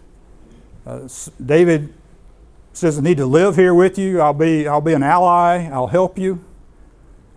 uh, 0.87 1.09
David 1.45 1.92
says, 2.72 2.98
I 2.98 3.02
need 3.02 3.18
to 3.18 3.26
live 3.26 3.56
here 3.56 3.74
with 3.74 3.98
you. 3.98 4.20
I'll 4.20 4.32
be, 4.32 4.66
I'll 4.66 4.80
be 4.80 4.92
an 4.92 5.02
ally. 5.02 5.68
I'll 5.72 5.88
help 5.88 6.18
you. 6.18 6.44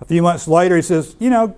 A 0.01 0.05
few 0.05 0.21
months 0.21 0.47
later, 0.47 0.75
he 0.75 0.81
says, 0.81 1.15
You 1.19 1.29
know, 1.29 1.55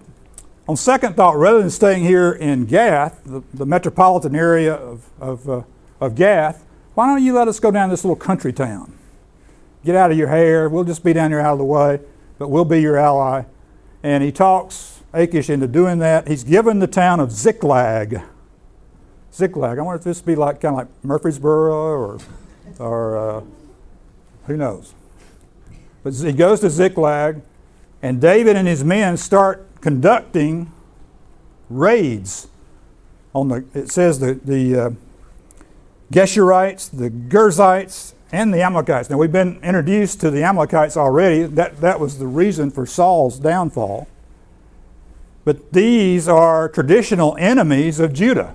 on 0.68 0.76
second 0.76 1.16
thought, 1.16 1.38
rather 1.38 1.60
than 1.60 1.70
staying 1.70 2.04
here 2.04 2.32
in 2.32 2.66
Gath, 2.66 3.22
the, 3.26 3.42
the 3.54 3.66
metropolitan 3.66 4.36
area 4.36 4.74
of, 4.74 5.10
of, 5.20 5.50
uh, 5.50 5.62
of 6.00 6.16
Gath, 6.16 6.66
why 6.94 7.08
don't 7.08 7.24
you 7.24 7.34
let 7.34 7.48
us 7.48 7.60
go 7.60 7.72
down 7.72 7.90
this 7.90 8.04
little 8.04 8.16
country 8.16 8.52
town? 8.52 8.94
Get 9.86 9.96
out 9.96 10.12
of 10.12 10.18
your 10.18 10.28
hair. 10.28 10.68
We'll 10.68 10.84
just 10.84 11.04
be 11.04 11.14
down 11.14 11.32
here 11.32 11.40
out 11.40 11.54
of 11.54 11.60
the 11.60 11.66
way, 11.66 12.00
but 12.38 12.50
we'll 12.50 12.66
be 12.66 12.82
your 12.82 12.98
ally. 12.98 13.44
And 14.04 14.24
he 14.24 14.32
talks 14.32 15.02
Achish 15.14 15.50
into 15.50 15.68
doing 15.68 16.00
that. 16.00 16.28
He's 16.28 16.44
given 16.44 16.80
the 16.80 16.88
town 16.88 17.20
of 17.20 17.32
Ziklag. 17.32 18.22
Ziklag. 19.34 19.78
I 19.78 19.82
wonder 19.82 19.98
if 19.98 20.04
this 20.04 20.20
would 20.20 20.26
be 20.26 20.36
like 20.36 20.60
kind 20.60 20.74
of 20.74 20.78
like 20.80 21.04
Murfreesboro 21.04 21.72
or, 21.72 22.20
or 22.80 23.18
uh, 23.18 23.42
who 24.48 24.58
knows. 24.58 24.94
But 26.04 26.14
he 26.16 26.34
goes 26.34 26.62
to 26.62 26.70
Ziklag, 26.70 27.42
and 28.02 28.20
David 28.20 28.56
and 28.56 28.68
his 28.68 28.84
men 28.84 29.18
start 29.18 29.66
conducting 29.82 30.72
raids 31.70 32.48
on 33.34 33.50
the. 33.50 33.66
It 33.74 33.92
says 33.92 34.20
the 34.20 34.34
the 34.34 34.80
uh, 34.80 34.90
Geshurites, 36.12 36.90
the 36.90 37.10
Gerzites, 37.10 38.14
and 38.32 38.54
the 38.54 38.62
Amalekites. 38.62 39.10
Now, 39.10 39.18
we've 39.18 39.32
been 39.32 39.60
introduced 39.64 40.20
to 40.22 40.32
the 40.32 40.44
Amalekites 40.44 40.98
already. 40.98 41.44
That, 41.44 41.82
that 41.82 42.00
was 42.00 42.20
the 42.20 42.28
reason 42.28 42.72
for 42.72 42.86
Saul's 42.86 43.40
downfall. 43.40 44.08
But 45.46 45.72
these 45.72 46.28
are 46.28 46.68
traditional 46.68 47.38
enemies 47.40 48.00
of 48.00 48.12
Judah. 48.14 48.54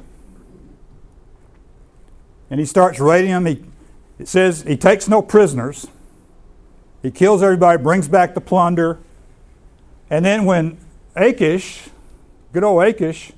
And 2.50 2.61
he 2.61 2.66
starts 2.66 3.00
raiding 3.00 3.30
them. 3.30 3.46
He, 3.46 3.64
it 4.22 4.28
says 4.28 4.62
he 4.62 4.76
takes 4.76 5.08
no 5.08 5.20
prisoners, 5.20 5.88
he 7.02 7.10
kills 7.10 7.42
everybody, 7.42 7.82
brings 7.82 8.06
back 8.06 8.34
the 8.34 8.40
plunder. 8.40 9.00
And 10.10 10.24
then 10.24 10.44
when 10.44 10.78
Achish, 11.16 11.88
good 12.52 12.62
old 12.62 12.84
Achish, 12.84 13.32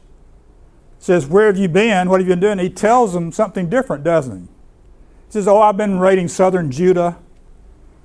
says, 0.98 1.26
Where 1.26 1.46
have 1.46 1.56
you 1.56 1.68
been? 1.68 2.10
What 2.10 2.20
have 2.20 2.28
you 2.28 2.34
been 2.34 2.40
doing? 2.40 2.58
He 2.58 2.68
tells 2.68 3.14
them 3.14 3.32
something 3.32 3.70
different, 3.70 4.04
doesn't 4.04 4.40
he? 4.40 4.42
He 4.42 5.30
says, 5.30 5.48
Oh, 5.48 5.62
I've 5.62 5.78
been 5.78 5.98
raiding 5.98 6.28
southern 6.28 6.70
Judah, 6.70 7.16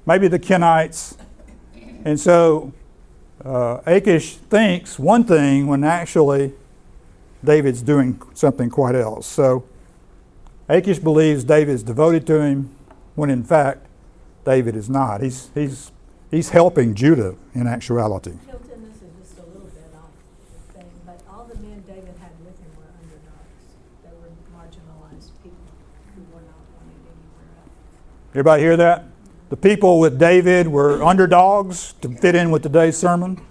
maybe 0.05 0.29
the 0.29 0.39
Kenites. 0.39 1.17
And 2.05 2.17
so 2.17 2.71
uh, 3.43 3.81
Achish 3.85 4.35
thinks 4.35 4.97
one 4.97 5.25
thing 5.25 5.67
when 5.67 5.83
actually 5.83 6.53
David's 7.43 7.81
doing 7.81 8.21
something 8.33 8.69
quite 8.69 8.95
else. 8.95 9.27
So 9.27 9.65
Achish 10.69 10.99
believes 10.99 11.43
David 11.43 11.73
is 11.73 11.81
devoted 11.81 12.27
to 12.27 12.41
him 12.41 12.69
when 13.15 13.31
in 13.31 13.43
fact 13.43 13.87
David 14.45 14.75
is 14.75 14.87
not. 14.87 15.19
He's, 15.21 15.49
he's, 15.55 15.91
he's 16.29 16.49
helping 16.49 16.93
Judah 16.93 17.35
in 17.55 17.65
actuality. 17.65 18.33
Hilton, 18.45 18.87
this 18.87 19.01
is 19.01 19.09
just 19.19 19.39
a 19.39 19.45
little 19.47 19.67
bit 19.67 19.91
off 19.95 20.11
the 20.45 20.79
thing, 20.79 20.91
but 21.07 21.21
all 21.27 21.45
the 21.45 21.55
men 21.55 21.83
David 21.87 22.13
had 22.19 22.29
with 22.45 22.57
him 22.59 22.69
were 22.77 22.85
underdogs. 23.01 23.65
They 24.03 24.11
were 24.11 24.29
marginalized 24.55 25.31
people 25.41 25.57
who 26.15 26.21
were 26.35 26.41
not 26.41 26.61
wanting 26.77 27.01
anywhere 27.01 27.49
nothing. 27.55 27.71
Everybody 28.33 28.61
hear 28.61 28.77
that? 28.77 29.05
The 29.49 29.57
people 29.57 29.99
with 29.99 30.19
David 30.19 30.67
were 30.67 31.01
underdogs 31.01 31.93
to 32.01 32.09
fit 32.09 32.35
in 32.35 32.51
with 32.51 32.61
today's 32.61 32.95
sermon, 32.95 33.41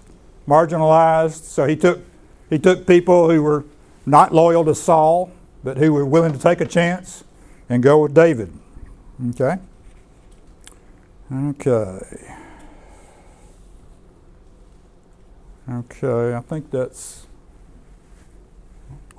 marginalized. 0.47 1.43
So 1.43 1.67
he 1.67 1.75
took, 1.75 1.99
he 2.49 2.57
took 2.57 2.87
people 2.87 3.29
who 3.29 3.43
were 3.43 3.65
not 4.05 4.33
loyal 4.33 4.63
to 4.63 4.73
Saul, 4.73 5.31
but 5.63 5.77
who 5.77 5.93
were 5.93 6.05
willing 6.05 6.33
to 6.33 6.39
take 6.39 6.61
a 6.61 6.65
chance 6.65 7.23
and 7.67 7.83
go 7.83 8.01
with 8.01 8.13
David. 8.13 8.51
Okay? 9.29 9.57
Okay. 11.31 11.99
Okay, 15.71 16.33
I 16.33 16.39
think 16.41 16.71
that's 16.71 17.27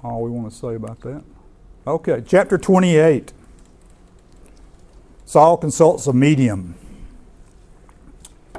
all 0.02 0.22
we 0.22 0.30
want 0.30 0.50
to 0.50 0.56
say 0.56 0.74
about 0.74 1.00
that. 1.00 1.22
Okay, 1.86 2.22
chapter 2.26 2.58
28. 2.58 3.32
Saul 5.26 5.56
consults 5.56 6.08
a 6.08 6.12
medium. 6.12 6.74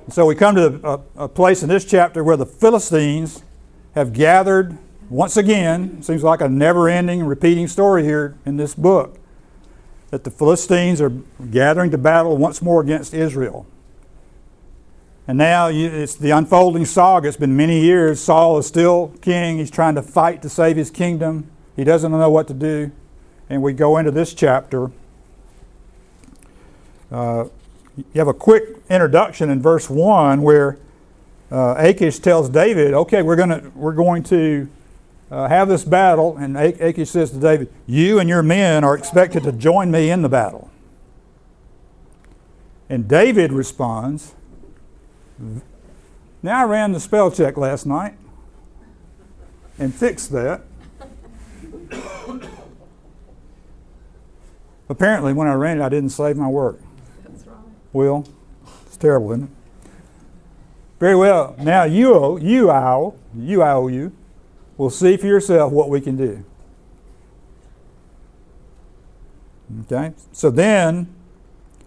So 0.10 0.26
we 0.26 0.36
come 0.36 0.56
to 0.56 0.80
a, 0.84 1.24
a 1.26 1.28
place 1.28 1.64
in 1.64 1.70
this 1.70 1.84
chapter 1.84 2.24
where 2.24 2.38
the 2.38 2.46
Philistines 2.46 3.44
have 3.94 4.14
gathered 4.14 4.78
once 5.12 5.36
again. 5.36 6.02
Seems 6.02 6.24
like 6.24 6.42
a 6.42 6.50
never 6.50 6.88
ending, 6.90 7.24
repeating 7.24 7.68
story 7.68 8.04
here 8.04 8.38
in 8.46 8.58
this 8.58 8.74
book. 8.74 9.20
That 10.10 10.24
the 10.24 10.32
Philistines 10.32 11.02
are 11.02 11.10
gathering 11.10 11.92
to 11.92 11.98
battle 11.98 12.38
once 12.38 12.62
more 12.62 12.82
against 12.82 13.14
Israel. 13.14 13.68
And 15.28 15.38
now 15.38 15.68
it's 15.70 16.16
the 16.16 16.32
unfolding 16.32 16.86
saga. 16.86 17.28
It's 17.28 17.38
been 17.38 17.56
many 17.56 17.82
years. 17.82 18.20
Saul 18.20 18.58
is 18.58 18.66
still 18.66 19.14
king. 19.22 19.60
He's 19.60 19.72
trying 19.72 19.96
to 19.96 20.02
fight 20.02 20.42
to 20.42 20.50
save 20.50 20.76
his 20.76 20.90
kingdom. 20.90 21.50
He 21.76 21.84
doesn't 21.84 22.12
know 22.12 22.30
what 22.30 22.48
to 22.48 22.54
do. 22.54 22.92
And 23.50 23.62
we 23.62 23.74
go 23.74 23.98
into 23.98 24.12
this 24.12 24.34
chapter. 24.34 24.92
Uh, 27.12 27.46
you 27.98 28.06
have 28.16 28.28
a 28.28 28.34
quick 28.34 28.78
introduction 28.90 29.50
in 29.50 29.62
verse 29.62 29.90
1 29.90 30.42
where 30.42 30.78
uh, 31.52 31.76
Achish 31.78 32.20
tells 32.20 32.50
David, 32.50 32.94
okay, 32.94 33.22
we're, 33.22 33.36
gonna, 33.36 33.72
we're 33.76 33.94
going 33.94 34.24
to 34.24 34.70
uh, 35.32 35.48
have 35.48 35.70
this 35.70 35.84
battle. 35.84 36.38
And 36.38 36.58
Achish 36.58 37.10
says 37.10 37.32
to 37.32 37.40
David, 37.40 37.74
You 37.88 38.20
and 38.20 38.30
your 38.30 38.44
men 38.44 38.84
are 38.84 38.96
expected 38.96 39.44
to 39.44 39.52
join 39.52 39.90
me 39.90 40.12
in 40.12 40.22
the 40.22 40.30
battle. 40.30 40.70
And 42.90 43.08
David 43.08 43.54
responds, 43.54 44.36
now 46.44 46.62
I 46.62 46.64
ran 46.66 46.92
the 46.92 47.00
spell 47.00 47.32
check 47.32 47.56
last 47.56 47.86
night 47.86 48.16
and 49.80 49.94
fixed 49.94 50.32
that. 50.32 50.62
Apparently, 54.90 55.32
when 55.32 55.48
I 55.48 55.54
ran 55.54 55.80
it, 55.80 55.84
I 55.84 55.90
didn't 55.90 56.10
save 56.10 56.36
my 56.36 56.48
work. 56.48 56.80
That's 57.24 57.48
right. 57.48 57.58
Well, 57.94 58.28
it's 58.86 58.98
terrible, 58.98 59.32
isn't 59.32 59.46
it? 59.46 59.50
Very 61.00 61.16
well. 61.16 61.56
Now 61.58 61.86
you, 61.86 62.14
owe 62.14 62.38
you, 62.38 62.70
owl, 62.70 63.16
you, 63.34 63.64
owl, 63.64 63.90
you, 63.90 64.12
will 64.82 64.90
see 64.90 65.16
for 65.16 65.28
yourself 65.28 65.72
what 65.72 65.90
we 65.90 66.02
can 66.02 66.18
do. 66.18 66.44
Okay. 69.82 70.12
So 70.32 70.50
then, 70.50 71.14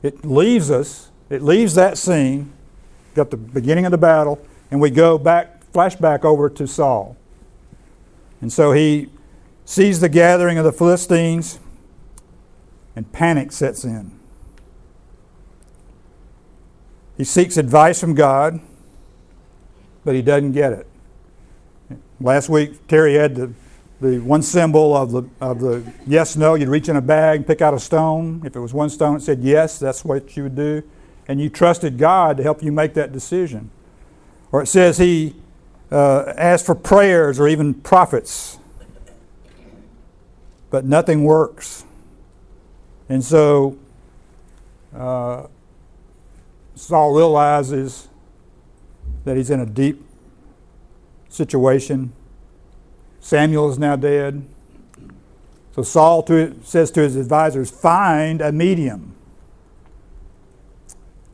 it 0.01 0.25
leaves 0.25 0.71
us. 0.71 1.11
It 1.29 1.43
leaves 1.43 1.75
that 1.75 1.99
scene 1.99 2.53
got 3.15 3.31
the 3.31 3.37
beginning 3.37 3.85
of 3.85 3.91
the 3.91 3.99
battle, 3.99 4.45
and 4.71 4.81
we 4.81 4.91
go 4.91 5.19
back, 5.19 5.73
flashback 5.73 6.25
over 6.25 6.49
to 6.51 6.67
Saul. 6.67 7.17
And 8.41 8.53
so 8.53 8.73
he 8.73 9.11
sees 9.65 10.01
the 10.01 10.09
gathering 10.09 10.59
of 10.59 10.65
the 10.65 10.73
Philistines, 10.73 11.59
and 12.95 13.11
panic 13.11 13.51
sets 13.51 13.85
in. 13.85 14.13
He 17.17 17.25
seeks 17.25 17.57
advice 17.57 18.01
from 18.01 18.15
God, 18.15 18.61
but 20.05 20.15
he 20.15 20.23
doesn't 20.23 20.53
get 20.53 20.73
it. 20.73 20.87
Last 22.21 22.49
week, 22.49 22.87
Terry 22.87 23.15
had 23.15 23.35
the, 23.35 23.53
the 24.01 24.19
one 24.21 24.43
symbol 24.43 24.97
of 24.97 25.11
the, 25.13 25.25
of 25.41 25.61
the 25.61 25.83
yes 26.07 26.37
no. 26.37 26.55
You'd 26.55 26.69
reach 26.69 26.89
in 26.89 26.97
a 26.97 27.03
bag, 27.03 27.47
pick 27.47 27.61
out 27.61 27.75
a 27.75 27.81
stone. 27.81 28.43
If 28.45 28.57
it 28.57 28.61
was 28.61 28.73
one 28.73 28.91
stone, 28.91 29.17
it 29.17 29.23
said 29.23 29.41
yes, 29.41 29.79
that's 29.79 30.05
what 30.05 30.37
you 30.37 30.45
would 30.45 30.57
do 30.57 30.83
and 31.27 31.41
you 31.41 31.49
trusted 31.49 31.99
God 31.99 32.37
to 32.37 32.43
help 32.43 32.63
you 32.63 32.73
make 32.73 32.95
that 32.95 33.13
decision. 33.13 33.71
Or 34.53 34.63
it 34.63 34.67
says 34.67 34.99
he 34.99 35.37
uh, 35.91 36.33
asked 36.37 36.67
for 36.67 36.75
prayers 36.75 37.41
or 37.41 37.49
even 37.49 37.75
prophets, 37.75 38.59
but 40.71 40.85
nothing 40.85 41.25
works. 41.25 41.85
And 43.09 43.25
so 43.25 43.79
uh, 44.95 45.47
Saul 46.75 47.13
realizes 47.13 48.09
that 49.25 49.37
he's 49.37 49.51
in 49.51 49.61
a 49.61 49.67
deep 49.67 50.05
situation. 51.35 52.13
Samuel 53.21 53.71
is 53.71 53.79
now 53.79 53.97
dead. 53.97 54.47
So 55.73 55.83
Saul 55.83 56.23
to, 56.25 56.55
says 56.63 56.91
to 56.93 57.01
his 57.01 57.17
advisors, 57.17 57.71
Find 57.71 58.41
a 58.41 58.53
medium 58.53 59.15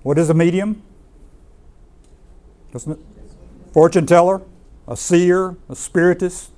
what 0.02 0.18
is 0.18 0.30
a 0.30 0.34
medium? 0.34 0.82
Fortune 3.72 4.06
teller, 4.06 4.42
a 4.88 4.96
seer, 4.96 5.56
a 5.68 5.76
spiritist. 5.76 6.50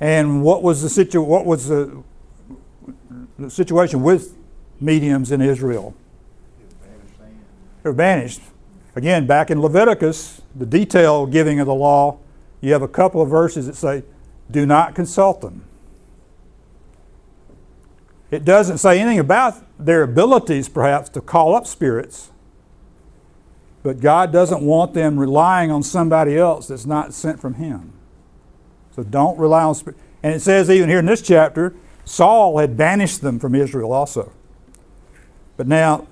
And 0.00 0.42
what 0.42 0.62
was 0.62 0.82
the 0.82 0.90
situ- 0.90 1.22
what 1.22 1.46
was 1.46 1.68
the, 1.68 2.02
the 3.38 3.50
situation 3.50 4.02
with 4.02 4.36
mediums 4.80 5.32
in 5.32 5.40
Israel? 5.40 5.94
They're 7.82 7.92
banished. 7.92 8.40
Again, 8.96 9.26
back 9.26 9.50
in 9.50 9.60
Leviticus, 9.60 10.42
the 10.54 10.66
detail 10.66 11.26
giving 11.26 11.60
of 11.60 11.66
the 11.66 11.74
law, 11.74 12.18
you 12.64 12.72
have 12.72 12.82
a 12.82 12.88
couple 12.88 13.20
of 13.20 13.28
verses 13.28 13.66
that 13.66 13.76
say, 13.76 14.02
do 14.50 14.66
not 14.66 14.94
consult 14.94 15.40
them. 15.40 15.64
It 18.30 18.44
doesn't 18.44 18.78
say 18.78 18.98
anything 18.98 19.18
about 19.18 19.54
their 19.78 20.02
abilities, 20.02 20.68
perhaps, 20.68 21.08
to 21.10 21.20
call 21.20 21.54
up 21.54 21.66
spirits, 21.66 22.30
but 23.82 24.00
God 24.00 24.32
doesn't 24.32 24.62
want 24.62 24.94
them 24.94 25.18
relying 25.18 25.70
on 25.70 25.82
somebody 25.82 26.36
else 26.36 26.68
that's 26.68 26.86
not 26.86 27.12
sent 27.12 27.38
from 27.38 27.54
Him. 27.54 27.92
So 28.96 29.02
don't 29.02 29.38
rely 29.38 29.62
on 29.62 29.74
spirit. 29.74 29.98
And 30.22 30.34
it 30.34 30.40
says 30.40 30.70
even 30.70 30.88
here 30.88 31.00
in 31.00 31.06
this 31.06 31.20
chapter, 31.20 31.74
Saul 32.04 32.58
had 32.58 32.76
banished 32.76 33.20
them 33.20 33.38
from 33.38 33.54
Israel 33.54 33.92
also. 33.92 34.32
But 35.56 35.66
now, 35.66 36.06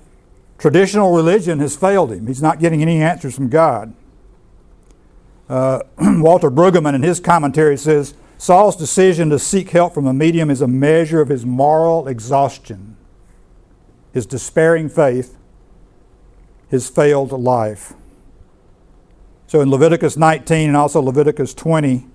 traditional 0.57 1.15
religion 1.15 1.59
has 1.59 1.75
failed 1.75 2.11
him. 2.11 2.27
He's 2.27 2.41
not 2.41 2.59
getting 2.59 2.81
any 2.81 3.01
answers 3.01 3.35
from 3.35 3.49
God. 3.49 3.93
Uh, 5.53 5.83
Walter 5.99 6.49
Brueggemann 6.49 6.95
in 6.95 7.03
his 7.03 7.19
commentary 7.19 7.77
says 7.77 8.15
Saul's 8.39 8.75
decision 8.75 9.29
to 9.29 9.37
seek 9.37 9.69
help 9.69 9.93
from 9.93 10.07
a 10.07 10.13
medium 10.13 10.49
is 10.49 10.61
a 10.61 10.67
measure 10.67 11.21
of 11.21 11.29
his 11.29 11.45
moral 11.45 12.07
exhaustion, 12.07 12.97
his 14.11 14.25
despairing 14.25 14.89
faith, 14.89 15.37
his 16.69 16.89
failed 16.89 17.31
life. 17.31 17.93
So 19.45 19.61
in 19.61 19.69
Leviticus 19.69 20.17
19 20.17 20.69
and 20.69 20.75
also 20.75 20.99
Leviticus 20.99 21.53
20, 21.53 22.07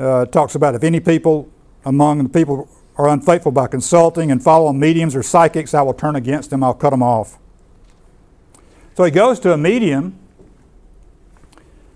uh, 0.00 0.26
talks 0.26 0.56
about 0.56 0.74
if 0.74 0.82
any 0.82 0.98
people 0.98 1.48
among 1.84 2.20
the 2.20 2.28
people 2.28 2.68
are 2.96 3.08
unfaithful 3.08 3.52
by 3.52 3.68
consulting 3.68 4.32
and 4.32 4.42
following 4.42 4.80
mediums 4.80 5.14
or 5.14 5.22
psychics, 5.22 5.72
I 5.72 5.82
will 5.82 5.94
turn 5.94 6.16
against 6.16 6.50
them, 6.50 6.64
I'll 6.64 6.74
cut 6.74 6.90
them 6.90 7.02
off. 7.04 7.38
So 8.96 9.04
he 9.04 9.12
goes 9.12 9.38
to 9.38 9.52
a 9.52 9.56
medium. 9.56 10.18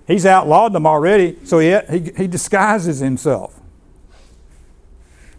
He's 0.06 0.24
outlawed 0.24 0.72
them 0.72 0.86
already, 0.86 1.38
so 1.44 1.58
he, 1.58 1.76
he, 1.90 2.12
he 2.16 2.26
disguises 2.26 3.00
himself 3.00 3.60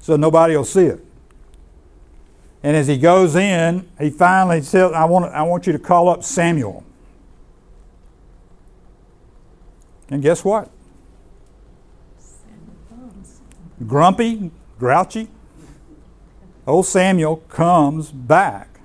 so 0.07 0.15
nobody 0.15 0.55
will 0.55 0.63
see 0.63 0.85
it. 0.85 1.05
And 2.63 2.77
as 2.77 2.87
he 2.87 2.97
goes 2.97 3.35
in, 3.35 3.89
he 3.99 4.09
finally 4.09 4.61
says, 4.61 4.93
I 4.93 5.03
want, 5.03 5.33
I 5.33 5.43
want 5.43 5.67
you 5.67 5.73
to 5.73 5.79
call 5.79 6.07
up 6.07 6.23
Samuel. 6.23 6.85
And 10.09 10.21
guess 10.21 10.45
what? 10.45 10.71
Grumpy, 13.85 14.49
grouchy, 14.79 15.27
old 16.65 16.85
Samuel 16.85 17.35
comes 17.49 18.09
back. 18.09 18.79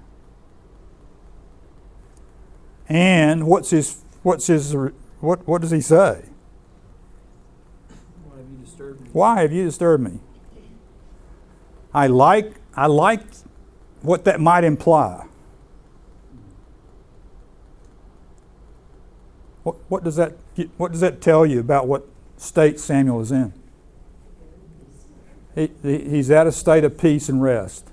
And 2.88 3.46
what's 3.46 3.70
his, 3.70 4.02
what's 4.24 4.48
his, 4.48 4.74
what, 5.22 5.46
what 5.46 5.62
does 5.62 5.70
he 5.70 5.80
say? 5.80 6.24
Why 8.24 8.38
have 8.38 8.50
you 8.50 8.64
disturbed 8.64 9.00
me? 9.00 9.10
Why 9.12 9.40
have 9.40 9.52
you 9.52 9.64
disturbed 9.64 10.04
me? 10.04 10.18
I 11.94 12.08
like, 12.08 12.54
I 12.74 12.86
like 12.86 13.22
what 14.00 14.24
that 14.24 14.40
might 14.40 14.64
imply. 14.64 15.26
What, 19.62 19.76
what, 19.88 20.02
does 20.02 20.16
that, 20.16 20.32
what 20.76 20.90
does 20.90 21.00
that 21.02 21.20
tell 21.20 21.46
you 21.46 21.60
about 21.60 21.86
what 21.86 22.04
state 22.36 22.80
Samuel 22.80 23.20
is 23.20 23.30
in? 23.30 23.52
He, 25.54 25.70
he's 25.82 26.32
at 26.32 26.48
a 26.48 26.52
state 26.52 26.82
of 26.82 26.98
peace 26.98 27.28
and 27.28 27.40
rest. 27.40 27.88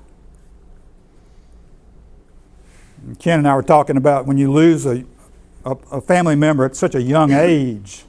And 3.06 3.20
Ken 3.20 3.38
and 3.38 3.48
I 3.48 3.54
were 3.54 3.62
talking 3.62 3.98
about 3.98 4.26
when 4.26 4.40
you 4.40 4.52
lose 4.52 4.88
a, 4.88 5.06
a, 5.66 5.72
a 5.92 6.02
family 6.02 6.36
member 6.36 6.66
at 6.66 6.76
such 6.76 6.96
a 6.96 7.02
young 7.02 7.32
age, 7.32 8.06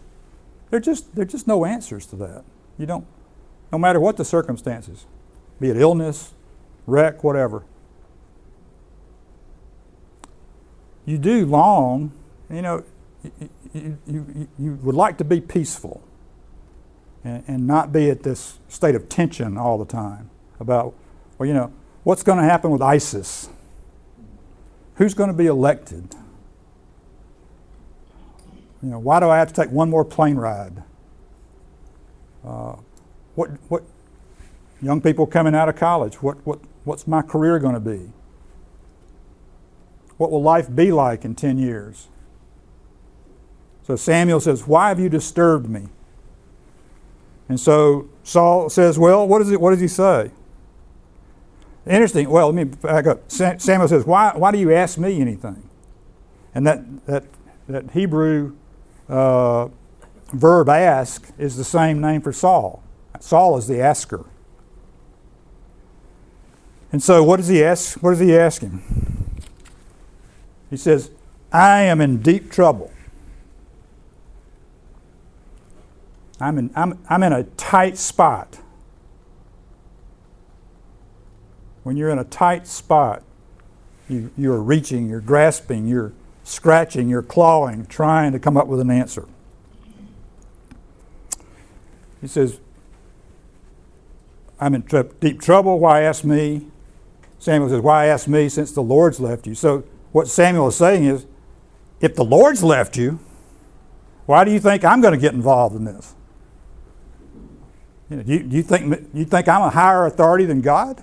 there 0.71 0.81
just, 0.81 1.15
there 1.15 1.25
just 1.25 1.47
no 1.47 1.65
answers 1.65 2.07
to 2.07 2.17
that. 2.17 2.45
You 2.79 2.87
don't, 2.87 3.07
no 3.73 3.79
matter 3.79 4.01
what 4.01 4.17
the 4.17 4.25
circumstances, 4.25 5.07
be 5.61 5.69
it 5.69 5.77
illness, 5.77 6.33
wreck, 6.87 7.23
whatever. 7.23 7.65
You 11.05 11.19
do 11.19 11.45
long, 11.45 12.13
you 12.49 12.63
know, 12.63 12.85
you, 13.75 13.99
you, 14.07 14.49
you 14.59 14.75
would 14.83 14.95
like 14.95 15.19
to 15.19 15.25
be 15.25 15.41
peaceful 15.41 16.03
and, 17.25 17.45
and 17.47 17.67
not 17.67 17.93
be 17.93 18.11
at 18.11 18.23
this 18.23 18.59
state 18.69 18.95
of 18.95 19.09
tension 19.09 19.57
all 19.57 19.79
the 19.79 19.85
time 19.85 20.31
about, 20.59 20.95
well, 21.39 21.47
you 21.47 21.55
know, 21.55 21.73
what's 22.05 22.23
going 22.23 22.39
to 22.39 22.45
happen 22.45 22.71
with 22.71 22.83
ISIS? 22.83 23.49
Who's 24.97 25.15
going 25.15 25.31
to 25.31 25.37
be 25.37 25.47
elected? 25.47 26.15
You 28.83 28.91
know, 28.91 28.99
why 28.99 29.21
do 29.21 29.29
I 29.29 29.39
have 29.39 29.49
to 29.49 29.55
take 29.55 29.71
one 29.71 29.91
more 29.91 30.05
plane 30.05 30.37
ride? 30.37 30.83
Uh, 32.45 32.77
what, 33.35 33.51
what 33.69 33.83
young 34.81 35.01
people 35.01 35.27
coming 35.27 35.55
out 35.55 35.69
of 35.69 35.77
college, 35.77 36.23
what, 36.23 36.45
what, 36.47 36.61
what's 36.85 37.07
my 37.07 37.23
career 37.23 37.59
going 37.59 37.75
to 37.75 37.81
be? 37.81 38.11
What 40.17 40.31
will 40.31 40.43
life 40.43 40.75
be 40.75 40.93
like 40.93 41.25
in 41.25 41.35
10 41.35 41.59
years? 41.59 42.09
So 43.83 43.97
Samuel 43.97 44.41
says, 44.41 44.67
Why 44.67 44.89
have 44.89 45.01
you 45.01 45.09
disturbed 45.09 45.69
me? 45.69 45.89
And 47.49 47.59
so 47.59 48.09
Saul 48.23 48.69
says, 48.71 48.99
Well, 48.99 49.27
what, 49.27 49.43
is 49.43 49.51
it, 49.51 49.61
what 49.61 49.71
does 49.71 49.81
he 49.81 49.89
say? 49.89 50.31
Interesting. 51.87 52.29
Well, 52.29 52.53
let 52.53 52.55
me 52.55 52.65
back 52.65 53.07
up. 53.07 53.31
Samuel 53.31 53.89
says, 53.89 54.05
Why, 54.05 54.33
why 54.35 54.53
do 54.53 54.59
you 54.59 54.73
ask 54.73 54.99
me 54.99 55.21
anything? 55.21 55.69
And 56.55 56.67
that, 56.67 57.07
that, 57.07 57.25
that 57.69 57.91
Hebrew 57.93 58.57
uh, 59.11 59.69
verb 60.33 60.69
ask 60.69 61.31
is 61.37 61.57
the 61.57 61.65
same 61.65 62.01
name 62.01 62.21
for 62.23 62.33
Saul. 62.33 62.83
Saul 63.19 63.59
is 63.59 63.67
the 63.67 63.81
asker. 63.81 64.25
And 66.93 67.03
so 67.03 67.23
what 67.23 67.37
does 67.37 67.49
he 67.49 67.63
ask? 67.63 68.03
What 68.03 68.11
does 68.11 68.21
he 68.21 68.37
ask 68.37 68.63
him? 68.63 68.83
He 70.71 70.77
says, 70.77 71.11
I 71.53 71.83
am 71.83 72.01
in 72.01 72.23
deep 72.23 72.51
trouble. 72.51 72.93
I'm 76.41 76.59
in, 76.59 76.71
I'm, 76.75 76.99
I'm 77.09 77.23
in 77.23 77.33
a 77.33 77.45
tight 77.45 77.99
spot. 77.99 78.59
When 81.83 81.97
you're 81.97 82.11
in 82.11 82.19
a 82.19 82.25
tight 82.25 82.67
spot, 82.67 83.23
you, 84.09 84.31
you're 84.37 84.61
reaching, 84.61 85.09
you're 85.09 85.21
grasping, 85.21 85.87
you're 85.87 86.13
scratching, 86.51 87.09
you're 87.09 87.23
clawing, 87.23 87.87
trying 87.87 88.33
to 88.33 88.39
come 88.39 88.57
up 88.57 88.67
with 88.67 88.81
an 88.81 88.91
answer. 88.91 89.27
He 92.21 92.27
says, 92.27 92.61
I'm 94.59 94.75
in 94.75 94.83
tr- 94.83 95.03
deep 95.21 95.41
trouble. 95.41 95.79
Why 95.79 96.03
ask 96.03 96.25
me? 96.25 96.67
Samuel 97.39 97.71
says, 97.71 97.81
Why 97.81 98.07
ask 98.07 98.29
me 98.29 98.49
since 98.49 98.73
the 98.73 98.83
Lord's 98.83 99.21
left 99.21 99.47
you? 99.47 99.55
So, 99.55 99.85
what 100.13 100.29
Samuel 100.29 100.69
is 100.69 100.77
saying 100.77 101.05
is, 101.05 101.25
if 102.01 102.17
the 102.17 102.25
Lord's 102.25 102.63
left 102.63 102.97
you, 102.97 103.21
why 104.27 104.45
do 104.45 104.51
you 104.51 104.61
think 104.61 104.85
I'm 104.85 105.01
going 105.01 105.15
to 105.15 105.21
get 105.21 105.33
involved 105.33 105.77
in 105.77 105.85
this? 105.85 106.15
You, 108.11 108.17
know, 108.17 108.23
do, 108.25 108.33
you, 108.33 108.39
you 108.51 108.63
think 108.63 109.09
you 109.15 109.25
think 109.25 109.49
I'm 109.49 109.63
a 109.63 109.71
higher 109.71 110.05
authority 110.05 110.45
than 110.45 110.61
God? 110.61 111.03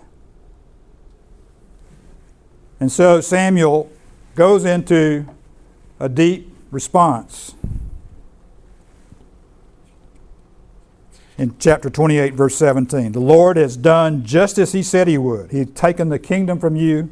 And 2.80 2.92
so 2.92 3.22
Samuel 3.22 3.90
goes 4.36 4.66
into 4.66 5.26
a 6.00 6.10
deep 6.10 6.54
response. 6.72 7.56
In 11.38 11.56
chapter 11.60 11.90
28, 11.90 12.34
verse 12.34 12.56
17, 12.56 13.12
the 13.12 13.20
Lord 13.20 13.58
has 13.58 13.78
done 13.78 14.26
just 14.26 14.58
as 14.58 14.72
He 14.72 14.82
said 14.82 15.08
He 15.08 15.18
would. 15.18 15.52
He's 15.52 15.70
taken 15.72 16.10
the 16.10 16.20
kingdom 16.20 16.60
from 16.60 16.76
you, 16.76 17.12